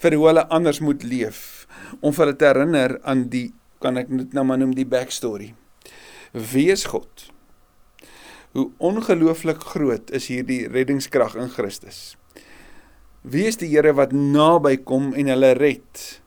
vir 0.02 0.16
hoe 0.16 0.26
hulle 0.26 0.48
anders 0.48 0.80
moet 0.80 1.02
leef 1.02 1.66
om 2.00 2.14
hulle 2.16 2.36
te 2.36 2.48
herinner 2.48 2.98
aan 3.04 3.28
die 3.28 3.52
kan 3.82 3.98
ek 3.98 4.08
dit 4.08 4.32
nou 4.32 4.44
maar 4.46 4.58
noem 4.58 4.74
die 4.74 4.86
backstory. 4.86 5.54
Wie 6.32 6.70
is 6.70 6.84
God? 6.84 7.28
Hoe 8.52 8.70
ongelooflik 8.78 9.62
groot 9.74 10.10
is 10.10 10.28
hierdie 10.30 10.68
reddingskrag 10.68 11.34
in 11.34 11.50
Christus? 11.50 12.16
Wie 13.22 13.46
is 13.46 13.58
die 13.60 13.70
Here 13.70 13.94
wat 13.94 14.12
naby 14.12 14.76
kom 14.84 15.12
en 15.14 15.30
hulle 15.32 15.52
red? 15.58 16.21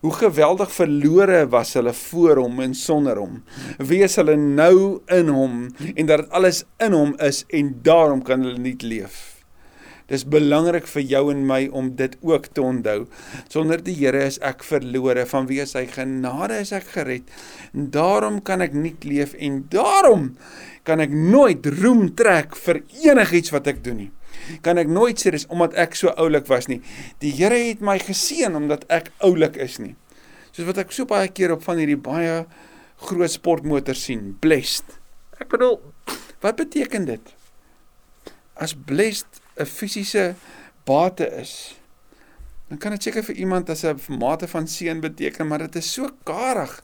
Hoe 0.00 0.12
geweldig 0.12 0.72
verlore 0.72 1.44
was 1.52 1.74
hulle 1.78 1.92
voor 1.92 2.42
hom 2.42 2.60
en 2.60 2.74
sonder 2.74 3.20
hom. 3.20 3.40
Wees 3.78 4.18
hulle 4.20 4.36
nou 4.36 5.00
in 5.12 5.32
hom 5.32 5.62
en 5.94 6.10
dat 6.10 6.28
alles 6.30 6.64
in 6.82 6.96
hom 6.96 7.16
is 7.24 7.44
en 7.48 7.72
daarom 7.86 8.22
kan 8.26 8.44
hulle 8.44 8.60
nie 8.60 8.76
leef. 8.82 9.36
Dis 10.06 10.22
belangrik 10.22 10.86
vir 10.86 11.02
jou 11.02 11.22
en 11.32 11.40
my 11.48 11.64
om 11.74 11.88
dit 11.98 12.12
ook 12.22 12.44
te 12.54 12.62
onthou. 12.62 13.08
Sonder 13.50 13.80
die 13.82 13.96
Here 13.98 14.20
is 14.22 14.38
ek 14.38 14.62
verlore, 14.62 15.24
vanweë 15.26 15.66
sy 15.66 15.82
genade 15.90 16.60
is 16.62 16.70
ek 16.76 16.92
gered. 16.94 17.32
En 17.74 17.88
daarom 17.94 18.38
kan 18.46 18.62
ek 18.62 18.76
nie 18.76 18.94
leef 19.02 19.34
en 19.34 19.64
daarom 19.72 20.36
kan 20.86 21.02
ek 21.02 21.10
nooit 21.10 21.66
roem 21.80 22.12
trek 22.14 22.54
vir 22.54 22.84
enigiets 23.02 23.50
wat 23.50 23.66
ek 23.72 23.82
doen 23.82 24.04
nie 24.04 24.12
kan 24.62 24.78
ek 24.78 24.90
nooit 24.90 25.20
sê 25.20 25.32
dis 25.34 25.46
omdat 25.52 25.74
ek 25.78 25.96
so 25.98 26.12
oulik 26.16 26.48
was 26.50 26.68
nie. 26.70 26.80
Die 27.22 27.32
Here 27.36 27.58
het 27.68 27.82
my 27.84 27.98
geseën 28.02 28.54
omdat 28.56 28.86
ek 28.92 29.10
oulik 29.26 29.58
is 29.62 29.78
nie. 29.82 29.94
Soos 30.52 30.68
wat 30.68 30.80
ek 30.84 30.94
so 30.94 31.08
baie 31.08 31.28
keer 31.28 31.54
op 31.56 31.64
van 31.66 31.80
hierdie 31.80 32.00
baie 32.00 32.44
groot 33.06 33.32
sportmotors 33.32 34.06
sien, 34.08 34.30
blessed. 34.40 34.86
Ek 35.36 35.50
bedoel, 35.52 35.80
wat 36.44 36.56
beteken 36.56 37.08
dit? 37.08 37.34
As 38.56 38.72
blessed 38.72 39.42
'n 39.60 39.66
fisiese 39.66 40.34
bate 40.84 41.28
is, 41.40 41.76
dan 42.68 42.78
kan 42.78 42.92
dit 42.92 43.02
seker 43.02 43.22
vir 43.22 43.36
iemand 43.36 43.70
as 43.70 43.84
'n 43.84 44.00
mate 44.08 44.48
van 44.48 44.66
seën 44.66 45.00
beteken, 45.00 45.46
maar 45.46 45.58
dit 45.58 45.76
is 45.76 45.92
so 45.92 46.08
karig 46.24 46.82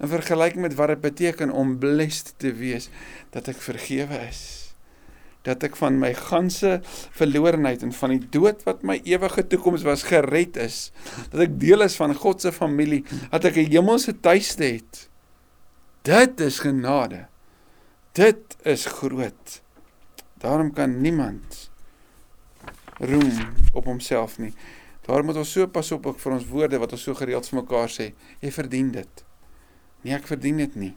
in 0.00 0.08
vergelyking 0.08 0.60
met 0.60 0.74
wat 0.74 0.88
dit 0.88 1.00
beteken 1.00 1.50
om 1.50 1.78
blessed 1.78 2.34
te 2.36 2.52
wees 2.52 2.88
dat 3.30 3.48
ek 3.48 3.56
vergewe 3.56 4.28
is 4.28 4.65
dat 5.46 5.62
ek 5.66 5.76
van 5.78 5.98
my 6.02 6.10
ganse 6.18 6.80
verlorenheid 7.14 7.84
en 7.86 7.92
van 7.94 8.14
die 8.16 8.30
dood 8.34 8.64
wat 8.66 8.82
my 8.86 8.98
ewige 9.06 9.44
toekoms 9.46 9.84
was 9.86 10.06
gered 10.08 10.58
is. 10.58 10.90
Dat 11.30 11.44
ek 11.46 11.54
deel 11.62 11.86
is 11.86 11.98
van 11.98 12.14
God 12.18 12.42
se 12.42 12.52
familie, 12.54 13.04
dat 13.30 13.46
ek 13.46 13.56
'n 13.62 13.70
hemelse 13.70 14.18
tuiste 14.20 14.64
het. 14.64 15.08
Dit 16.02 16.40
is 16.40 16.58
genade. 16.58 17.26
Dit 18.12 18.56
is 18.64 18.86
groot. 18.86 19.62
Daarom 20.38 20.72
kan 20.72 21.00
niemand 21.00 21.70
roem 22.98 23.54
op 23.72 23.84
homself 23.84 24.38
nie. 24.38 24.54
Daarom 25.06 25.26
moet 25.26 25.36
ons 25.36 25.52
so 25.52 25.66
pas 25.66 25.92
op 25.92 26.06
ook 26.06 26.18
vir 26.18 26.32
ons 26.32 26.46
woorde 26.46 26.78
wat 26.78 26.92
ons 26.92 27.02
so 27.02 27.14
gereeld 27.14 27.48
vir 27.48 27.60
mekaar 27.60 27.88
sê. 27.88 28.14
Jy 28.40 28.50
verdien 28.50 28.90
dit. 28.90 29.24
Nee, 30.02 30.14
ek 30.14 30.26
verdien 30.26 30.56
dit 30.56 30.74
nie. 30.74 30.94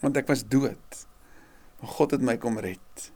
Want 0.00 0.16
ek 0.16 0.26
was 0.26 0.44
dood. 0.48 1.06
Maar 1.80 1.90
God 1.90 2.10
het 2.10 2.20
my 2.20 2.36
kom 2.36 2.58
red 2.58 3.12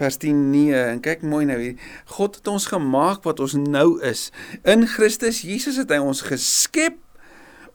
vers 0.00 0.16
10 0.22 0.40
nee 0.50 0.74
en 0.76 1.02
kyk 1.04 1.22
mooi 1.26 1.44
nou 1.48 1.58
hier. 1.60 1.76
God 2.16 2.40
het 2.40 2.48
ons 2.48 2.70
gemaak 2.72 3.26
wat 3.28 3.40
ons 3.44 3.56
nou 3.60 4.00
is. 4.06 4.28
In 4.64 4.86
Christus 4.88 5.42
Jesus 5.44 5.80
het 5.80 5.92
hy 5.92 6.00
ons 6.00 6.24
geskep 6.24 6.96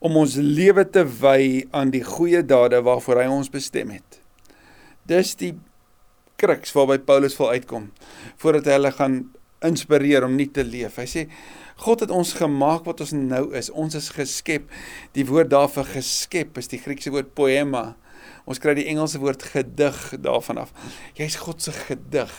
om 0.06 0.18
ons 0.22 0.36
lewe 0.38 0.86
te 0.90 1.06
wy 1.22 1.66
aan 1.76 1.94
die 1.94 2.04
goeie 2.06 2.44
dade 2.46 2.82
waarvoor 2.86 3.24
hy 3.24 3.30
ons 3.38 3.52
bestem 3.54 3.94
het. 3.96 4.20
Dis 5.06 5.36
die 5.40 5.54
kruks 6.42 6.74
waarby 6.76 7.00
Paulus 7.06 7.38
wil 7.40 7.54
uitkom 7.56 7.92
voordat 8.42 8.68
hy 8.68 8.80
hulle 8.80 8.94
gaan 8.98 9.20
inspireer 9.66 10.26
om 10.26 10.36
nie 10.38 10.50
te 10.52 10.66
leef. 10.66 11.00
Hy 11.00 11.08
sê 11.10 11.28
God 11.82 12.06
het 12.06 12.12
ons 12.14 12.36
gemaak 12.38 12.86
wat 12.88 13.02
ons 13.04 13.12
nou 13.18 13.50
is. 13.58 13.68
Ons 13.70 13.98
is 14.00 14.08
geskep. 14.16 14.70
Die 15.18 15.26
woord 15.28 15.50
daarvoor 15.52 15.90
geskep 15.98 16.58
is 16.62 16.72
die 16.72 16.80
Griekse 16.80 17.12
woord 17.12 17.34
poema 17.36 17.90
Ons 18.46 18.62
kry 18.62 18.76
die 18.78 18.86
Engelse 18.92 19.20
woord 19.22 19.44
gedig 19.54 19.98
daarvan 20.22 20.62
af. 20.66 20.74
Jy's 21.18 21.40
God 21.42 21.62
se 21.62 21.74
gedig. 21.74 22.36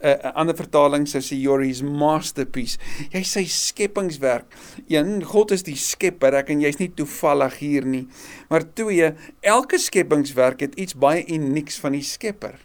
'n 0.00 0.08
uh, 0.08 0.30
'n 0.30 0.34
ander 0.34 0.56
vertaling 0.56 1.04
sou 1.08 1.20
sê 1.20 1.36
you're 1.36 1.64
his 1.64 1.82
masterpiece. 1.82 2.78
Jy 3.12 3.22
sy 3.22 3.44
skepingswerk. 3.44 4.48
Een 4.88 5.20
God 5.24 5.52
is 5.52 5.62
die 5.62 5.76
skepper, 5.76 6.34
ek 6.40 6.50
en 6.54 6.64
jy's 6.64 6.80
nie 6.80 6.88
toevallig 6.96 7.58
hier 7.60 7.84
nie. 7.84 8.06
Maar 8.48 8.64
twee, 8.72 9.12
elke 9.40 9.78
skepingswerk 9.78 10.60
het 10.60 10.74
iets 10.80 10.96
baie 10.96 11.26
unieks 11.28 11.76
van 11.78 11.92
die 11.92 12.02
skepper. 12.06 12.56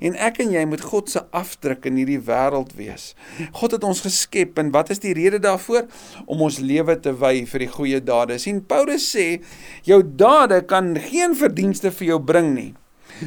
En 0.00 0.16
ek 0.16 0.40
en 0.44 0.52
jy 0.54 0.64
moet 0.68 0.84
God 0.84 1.10
se 1.10 1.22
afdruk 1.34 1.86
in 1.90 1.98
hierdie 2.00 2.20
wêreld 2.26 2.74
wees. 2.78 3.12
God 3.56 3.76
het 3.76 3.86
ons 3.86 4.04
geskep 4.04 4.58
en 4.60 4.72
wat 4.74 4.92
is 4.94 5.02
die 5.02 5.14
rede 5.16 5.40
daarvoor? 5.42 5.88
Om 6.26 6.46
ons 6.48 6.60
lewe 6.62 6.96
te 7.00 7.14
wy 7.20 7.44
vir 7.50 7.66
die 7.66 7.70
goeie 7.70 8.00
dade. 8.00 8.38
sien 8.38 8.62
Paulus 8.64 9.06
sê 9.14 9.40
jou 9.84 10.02
dade 10.02 10.62
kan 10.66 10.94
geen 10.96 11.34
verdienste 11.34 11.90
vir 11.90 12.14
jou 12.14 12.20
bring 12.20 12.54
nie. 12.54 12.72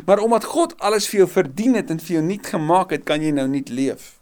Maar 0.05 0.19
omdat 0.19 0.43
God 0.43 0.75
alles 0.83 1.07
vir 1.07 1.23
jou 1.23 1.29
verdien 1.31 1.75
het 1.75 1.91
en 1.91 1.99
vir 1.99 2.17
jou 2.17 2.23
nuut 2.23 2.45
gemaak 2.45 2.91
het, 2.91 3.05
kan 3.05 3.21
jy 3.23 3.31
nou 3.31 3.47
nuut 3.47 3.69
leef. 3.69 4.17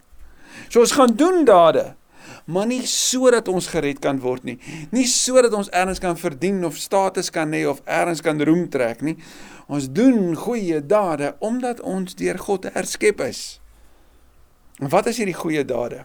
So 0.70 0.80
ons 0.80 0.94
gaan 0.96 1.16
doen 1.18 1.46
dade 1.46 1.96
maar 2.46 2.68
nie 2.70 2.84
sodat 2.90 3.48
ons 3.50 3.68
gered 3.74 4.00
kan 4.04 4.20
word 4.22 4.46
nie. 4.46 4.58
Nie 4.94 5.08
sodat 5.10 5.54
ons 5.58 5.72
erns 5.74 6.02
kan 6.02 6.18
verdien 6.20 6.62
of 6.68 6.78
status 6.78 7.32
kan 7.34 7.54
hê 7.56 7.64
of 7.70 7.82
erns 7.90 8.22
kan 8.26 8.42
roem 8.42 8.68
trek 8.70 9.02
nie. 9.06 9.16
Ons 9.66 9.88
doen 9.90 10.36
goeie 10.38 10.82
dade 10.86 11.34
omdat 11.44 11.82
ons 11.82 12.16
deur 12.18 12.38
God 12.40 12.68
herskep 12.76 13.22
is. 13.26 13.60
En 14.82 14.92
wat 14.94 15.08
is 15.10 15.18
hierdie 15.22 15.38
goeie 15.38 15.64
dade? 15.66 16.04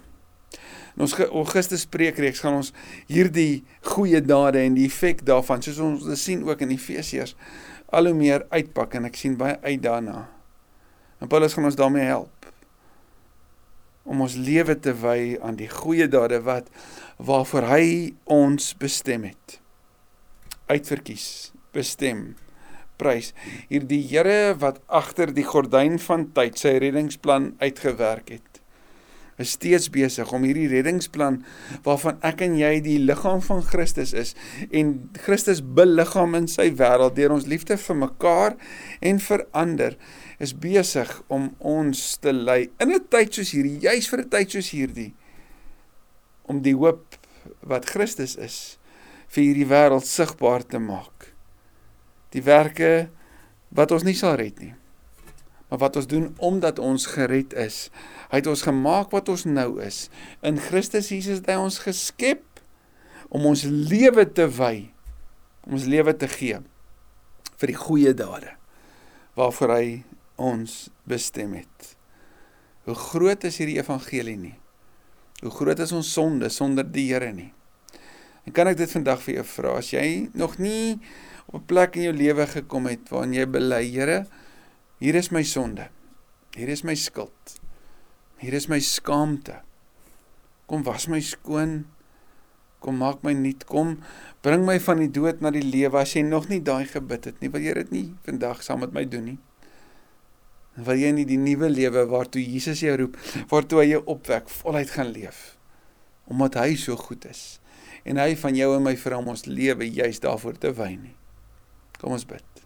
In 0.97 1.05
ons 1.07 1.15
Augustus 1.29 1.85
preekreeks 1.91 2.43
gaan 2.43 2.61
ons 2.61 2.73
hierdie 3.11 3.63
goeie 3.93 4.21
dade 4.25 4.63
en 4.65 4.77
die 4.79 4.89
effek 4.89 5.23
daarvan, 5.27 5.63
soos 5.63 5.79
ons 5.83 6.07
dit 6.09 6.19
sien 6.19 6.43
ook 6.49 6.65
in 6.65 6.75
Efesiërs, 6.75 7.37
al 7.95 8.11
hoe 8.11 8.17
meer 8.17 8.47
uitpak 8.51 8.97
en 8.99 9.09
ek 9.11 9.19
sien 9.19 9.37
baie 9.39 9.59
uit 9.63 9.83
daarna. 9.83 10.25
En 11.21 11.29
Paulus 11.31 11.55
gaan 11.55 11.69
ons 11.69 11.79
daarmee 11.79 12.09
help 12.09 12.35
om 14.11 14.25
ons 14.25 14.35
lewe 14.35 14.75
te 14.81 14.95
wy 14.97 15.37
aan 15.45 15.59
die 15.61 15.69
goeie 15.71 16.09
dade 16.11 16.41
wat 16.43 16.71
waarvoor 17.21 17.69
hy 17.69 17.87
ons 18.25 18.73
bestem 18.81 19.29
het. 19.29 19.59
Uitverkies, 20.71 21.53
bestem, 21.77 22.33
prys. 23.01 23.33
Hierdie 23.73 24.03
Here 24.11 24.55
wat 24.61 24.83
agter 24.87 25.33
die 25.33 25.47
gordyn 25.49 25.99
van 26.07 26.29
tyd 26.37 26.61
sy 26.61 26.77
reddingsplan 26.83 27.55
uitgewerk 27.65 28.37
het 28.37 28.51
is 29.41 29.55
steeds 29.57 29.89
besig 29.93 30.33
om 30.37 30.45
hierdie 30.45 30.69
reddingsplan 30.69 31.41
waarvan 31.87 32.19
ek 32.27 32.43
en 32.45 32.57
jy 32.61 32.73
die 32.85 32.99
liggaam 33.01 33.41
van 33.45 33.63
Christus 33.65 34.13
is 34.17 34.35
en 34.69 34.93
Christus 35.25 35.63
beliggaam 35.79 36.37
in 36.39 36.49
sy 36.51 36.69
wêreld 36.77 37.17
deur 37.17 37.37
ons 37.39 37.49
liefde 37.51 37.79
vir 37.81 38.01
mekaar 38.03 38.59
en 39.11 39.23
vir 39.29 39.47
ander 39.57 39.97
is 40.45 40.53
besig 40.67 41.15
om 41.33 41.51
ons 41.73 42.03
te 42.21 42.35
lei 42.37 42.69
in 42.81 42.93
'n 42.93 43.07
tyd 43.09 43.33
soos 43.35 43.55
hierdie, 43.57 43.81
juis 43.81 44.09
vir 44.09 44.21
'n 44.21 44.29
tyd 44.29 44.51
soos 44.51 44.71
hierdie 44.77 45.13
om 46.45 46.61
die 46.61 46.77
hoop 46.77 47.17
wat 47.63 47.89
Christus 47.89 48.37
is 48.37 48.79
vir 49.29 49.45
hierdie 49.45 49.71
wêreld 49.71 50.05
sigbaar 50.05 50.67
te 50.67 50.79
maak. 50.79 51.30
Die 52.35 52.43
werke 52.47 53.09
wat 53.75 53.93
ons 53.95 54.07
nie 54.07 54.17
sal 54.19 54.37
red 54.41 54.59
nie, 54.63 54.73
maar 55.71 55.83
wat 55.85 55.99
ons 56.01 56.09
doen 56.11 56.31
omdat 56.43 56.79
ons 56.83 57.07
gered 57.15 57.55
is. 57.59 57.89
Hy 58.31 58.43
het 58.43 58.51
ons 58.51 58.67
gemaak 58.67 59.13
wat 59.15 59.31
ons 59.31 59.47
nou 59.47 59.79
is. 59.83 60.09
In 60.47 60.59
Christus 60.59 61.11
Jesus 61.15 61.43
het 61.43 61.51
hy 61.51 61.59
ons 61.63 61.81
geskep 61.83 62.43
om 63.31 63.47
ons 63.51 63.63
lewe 63.67 64.27
te 64.27 64.49
wy, 64.51 64.91
om 65.67 65.79
ons 65.79 65.87
lewe 65.91 66.15
te 66.19 66.31
gee 66.31 66.59
vir 67.61 67.71
die 67.71 67.79
goeie 67.79 68.15
dade 68.17 68.57
waarvoor 69.39 69.73
hy 69.77 69.87
ons 70.41 70.89
bestem 71.09 71.55
het. 71.55 71.95
Hoe 72.89 72.97
groot 72.99 73.45
is 73.47 73.61
hierdie 73.61 73.79
evangelie 73.79 74.37
nie? 74.41 74.57
Hoe 75.45 75.53
groot 75.55 75.79
is 75.81 75.93
ons 75.97 76.11
sonde 76.13 76.51
sonder 76.53 76.85
die 76.85 77.07
Here 77.13 77.31
nie? 77.33 77.53
En 78.49 78.57
kan 78.57 78.69
ek 78.71 78.81
dit 78.81 78.91
vandag 78.91 79.21
vir 79.25 79.39
jou 79.39 79.47
vra 79.53 79.77
as 79.79 79.93
jy 79.95 80.07
nog 80.37 80.59
nie 80.61 80.99
op 81.51 81.61
'n 81.61 81.67
plek 81.67 81.97
in 81.97 82.03
jou 82.03 82.17
lewe 82.17 82.47
gekom 82.47 82.87
het 82.87 83.11
waarin 83.11 83.35
jy 83.35 83.47
bely, 83.47 83.85
Here, 83.91 84.27
Hier 85.01 85.17
is 85.17 85.31
my 85.33 85.41
sonde. 85.41 85.87
Hier 86.53 86.69
is 86.69 86.83
my 86.85 86.93
skuld. 86.93 87.55
Hier 88.37 88.53
is 88.53 88.67
my 88.69 88.77
skaamte. 88.85 89.63
Kom 90.69 90.83
was 90.85 91.07
my 91.09 91.23
skoon. 91.25 91.87
Kom 92.85 92.99
maak 93.01 93.23
my 93.25 93.33
nuut. 93.33 93.65
Kom 93.65 93.95
bring 94.45 94.67
my 94.67 94.75
van 94.85 95.01
die 95.01 95.09
dood 95.09 95.41
na 95.41 95.49
die 95.55 95.65
lewe. 95.65 95.97
As 96.03 96.13
jy 96.13 96.21
nog 96.27 96.51
nie 96.53 96.61
daai 96.61 96.85
gebid 96.91 97.31
het 97.31 97.41
nie, 97.41 97.49
wil 97.55 97.65
jy 97.65 97.79
dit 97.79 97.95
nie 97.95 98.03
vandag 98.27 98.61
saam 98.67 98.85
met 98.85 98.93
my 98.93 99.07
doen 99.09 99.25
nie? 99.25 99.39
Wil 100.77 101.01
jy 101.01 101.15
nie 101.17 101.25
die 101.29 101.41
nuwe 101.41 101.71
lewe 101.73 102.05
waartoe 102.13 102.45
Jesus 102.45 102.83
jou 102.85 102.93
roep, 103.01 103.17
waartoe 103.49 103.81
hy 103.81 103.87
jou 103.95 104.03
opwek, 104.19 104.53
voluit 104.61 104.93
gaan 104.93 105.15
leef? 105.17 105.41
Omdat 106.29 106.61
hy 106.61 106.75
so 106.77 107.01
goed 107.01 107.25
is 107.31 107.57
en 108.05 108.21
hy 108.21 108.35
van 108.41 108.57
jou 108.57 108.69
en 108.77 108.85
my 108.85 108.95
vir 109.01 109.17
hom 109.17 109.33
ons 109.33 109.49
lewe 109.49 109.89
juis 109.89 110.21
daarvoor 110.25 110.61
te 110.61 110.77
wy 110.77 110.93
nie. 110.97 111.17
Kom 112.01 112.17
ons 112.17 112.25
bid. 112.25 112.65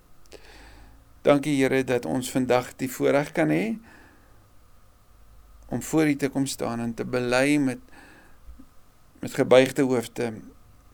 Dankie 1.26 1.56
Here 1.58 1.82
dat 1.84 2.06
ons 2.06 2.30
vandag 2.30 2.74
die 2.78 2.90
voorreg 2.90 3.32
kan 3.34 3.50
hê 3.50 3.76
om 5.72 5.80
voor 5.82 6.06
U 6.12 6.16
te 6.20 6.28
kom 6.28 6.46
staan 6.46 6.80
en 6.80 6.94
te 6.94 7.04
bely 7.04 7.56
met 7.58 7.80
met 9.24 9.32
gebuigde 9.34 9.82
hoofde. 9.88 10.34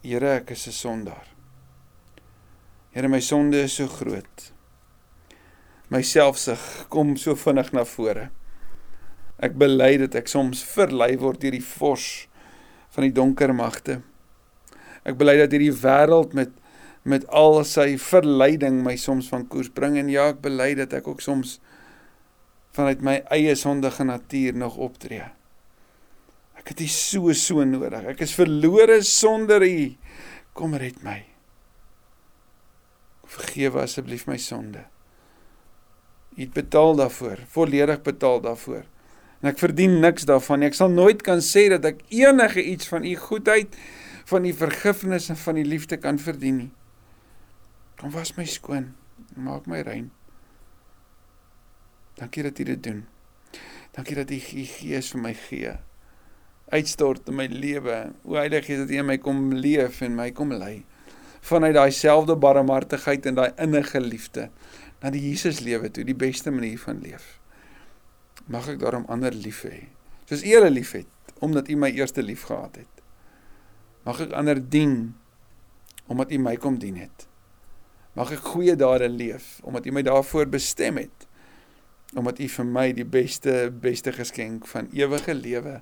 Here, 0.07 0.31
ek 0.39 0.51
is 0.51 0.67
'n 0.67 0.73
sondaar. 0.73 1.27
Here, 2.91 3.09
my 3.09 3.21
sonde 3.21 3.63
is 3.63 3.75
so 3.75 3.87
groot. 3.87 4.53
My 5.89 6.03
selfsug 6.03 6.87
kom 6.89 7.17
so 7.17 7.35
vinnig 7.35 7.73
na 7.73 7.85
vore. 7.85 8.31
Ek 9.39 9.57
bely 9.59 9.97
dat 9.97 10.15
ek 10.15 10.29
soms 10.29 10.63
verlei 10.63 11.17
word 11.19 11.41
deur 11.41 11.51
die 11.51 11.65
vors 11.65 12.29
van 12.91 13.03
die 13.03 13.13
donker 13.13 13.55
magte. 13.55 14.03
Ek 15.03 15.17
bely 15.19 15.37
dat 15.37 15.51
hierdie 15.51 15.75
wêreld 15.75 16.33
met 16.33 16.60
met 17.03 17.27
al 17.33 17.63
sy 17.65 17.95
verleiding 18.01 18.83
my 18.85 18.97
soms 19.01 19.31
van 19.33 19.47
koers 19.49 19.71
bring 19.73 19.97
en 19.99 20.11
ja, 20.13 20.31
ek 20.35 20.43
bely 20.45 20.75
dat 20.79 20.93
ek 20.99 21.09
ook 21.09 21.23
soms 21.25 21.59
vanuit 22.77 23.01
my 23.03 23.17
eie 23.35 23.55
sondige 23.59 24.05
natuur 24.07 24.57
nog 24.59 24.77
optree. 24.77 25.25
Ek 26.61 26.75
het 26.75 26.83
U 26.85 26.89
so 26.93 27.33
so 27.33 27.65
nodig. 27.65 28.05
Ek 28.13 28.21
is 28.21 28.37
verlore 28.37 29.01
sonder 29.07 29.65
U. 29.65 29.91
Kom 30.55 30.77
red 30.77 31.01
my. 31.07 31.23
Vergewe 33.31 33.87
asseblief 33.87 34.27
my 34.29 34.37
sonde. 34.41 34.85
U 36.37 36.43
het 36.43 36.53
betaal 36.55 36.99
daarvoor, 37.01 37.41
volledig 37.51 38.03
betaal 38.07 38.43
daarvoor. 38.45 38.85
En 39.41 39.49
ek 39.51 39.59
verdien 39.63 39.97
niks 40.03 40.29
daarvan 40.29 40.61
nie. 40.61 40.69
Ek 40.69 40.77
sal 40.77 40.93
nooit 40.93 41.25
kan 41.25 41.41
sê 41.45 41.67
dat 41.73 41.87
ek 41.89 42.05
enige 42.13 42.61
iets 42.61 42.91
van 42.93 43.07
U 43.09 43.15
goedheid, 43.17 43.73
van 44.29 44.45
U 44.45 44.53
vergifnis 44.53 45.31
en 45.33 45.41
van 45.41 45.59
U 45.59 45.65
liefde 45.65 45.97
kan 45.99 46.21
verdien 46.21 46.61
nie. 46.67 46.71
Kom 48.01 48.15
was 48.17 48.33
my 48.33 48.47
skoon. 48.49 48.95
Maak 49.37 49.67
my 49.69 49.83
rein. 49.85 50.09
Dankie 52.17 52.43
dat 52.43 52.59
U 52.59 52.65
dit 52.65 52.83
doen. 52.83 53.05
Dankie 53.93 54.17
dat 54.17 54.31
U 54.31 54.39
U 54.41 54.65
Gees 54.65 55.11
vir 55.13 55.21
my 55.21 55.35
gee. 55.37 55.75
Uitstort 56.73 57.29
in 57.29 57.37
my 57.37 57.47
lewe. 57.53 58.15
O 58.25 58.41
Heilige 58.41 58.71
Gees 58.71 58.81
dat 58.87 58.91
U 58.91 58.97
in 59.03 59.07
my 59.07 59.19
kom 59.21 59.53
leef 59.53 60.01
en 60.01 60.17
my 60.17 60.31
kom 60.33 60.57
lei. 60.57 60.87
Vanuit 61.45 61.77
daai 61.77 61.93
selfde 61.93 62.37
barmhartigheid 62.41 63.29
en 63.29 63.37
daai 63.37 63.53
innige 63.61 64.01
liefde 64.01 64.49
na 65.01 65.13
die 65.13 65.23
Jesus 65.29 65.61
lewe 65.65 65.89
toe, 65.93 66.05
die 66.05 66.17
beste 66.17 66.53
manier 66.53 66.81
van 66.81 67.01
leef. 67.05 67.39
Mag 68.49 68.69
ek 68.69 68.81
daarom 68.81 69.05
ander 69.13 69.33
lief 69.33 69.63
hê. 69.69 69.87
Soos 70.25 70.45
U 70.45 70.57
hulle 70.57 70.73
liefhet 70.73 71.09
omdat 71.45 71.69
U 71.69 71.77
my 71.77 71.93
eerste 71.93 72.25
lief 72.25 72.49
gehad 72.49 72.81
het. 72.81 73.05
Mag 74.09 74.25
ek 74.25 74.33
ander 74.37 74.61
dien 74.61 75.13
omdat 76.09 76.33
U 76.33 76.41
my 76.41 76.57
kom 76.61 76.81
dien 76.81 76.97
het. 77.01 77.30
Mag 78.19 78.33
ek 78.35 78.47
goeie 78.53 78.77
dade 78.77 79.09
leef 79.09 79.61
omdat 79.63 79.87
U 79.87 79.93
my 79.95 80.03
daarvoor 80.03 80.49
bestem 80.51 80.99
het 81.03 81.27
omdat 82.19 82.41
U 82.43 82.49
vir 82.51 82.67
my 82.67 82.87
die 82.95 83.07
beste 83.07 83.71
beste 83.71 84.13
geskenk 84.13 84.67
van 84.67 84.89
ewige 84.97 85.35
lewe 85.35 85.81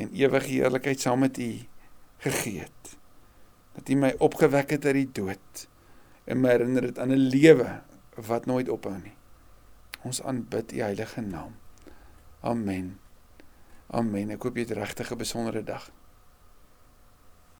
en 0.00 0.12
ewige 0.16 0.48
heerlikheid 0.48 1.00
saam 1.00 1.20
met 1.26 1.38
U 1.38 1.50
gegee 2.24 2.60
het. 2.64 2.96
Dat 3.76 3.88
U 3.88 3.94
my 4.00 4.14
opgewek 4.18 4.70
het 4.70 4.84
uit 4.84 4.96
die 4.96 5.10
dood 5.20 5.66
en 6.24 6.40
my 6.40 6.54
herinner 6.54 6.88
dit 6.88 6.98
aan 6.98 7.12
'n 7.12 7.28
lewe 7.32 7.80
wat 8.16 8.46
nooit 8.46 8.68
ophou 8.68 8.96
nie. 8.96 9.16
Ons 10.02 10.22
aanbid 10.22 10.72
U 10.72 10.80
heilige 10.80 11.20
naam. 11.20 11.56
Amen. 12.40 12.98
Amen. 13.90 14.30
Ek 14.30 14.42
hoop 14.42 14.56
jy 14.56 14.62
het 14.62 14.76
regtig 14.76 15.12
'n 15.12 15.18
besondere 15.18 15.62
dag. 15.62 15.90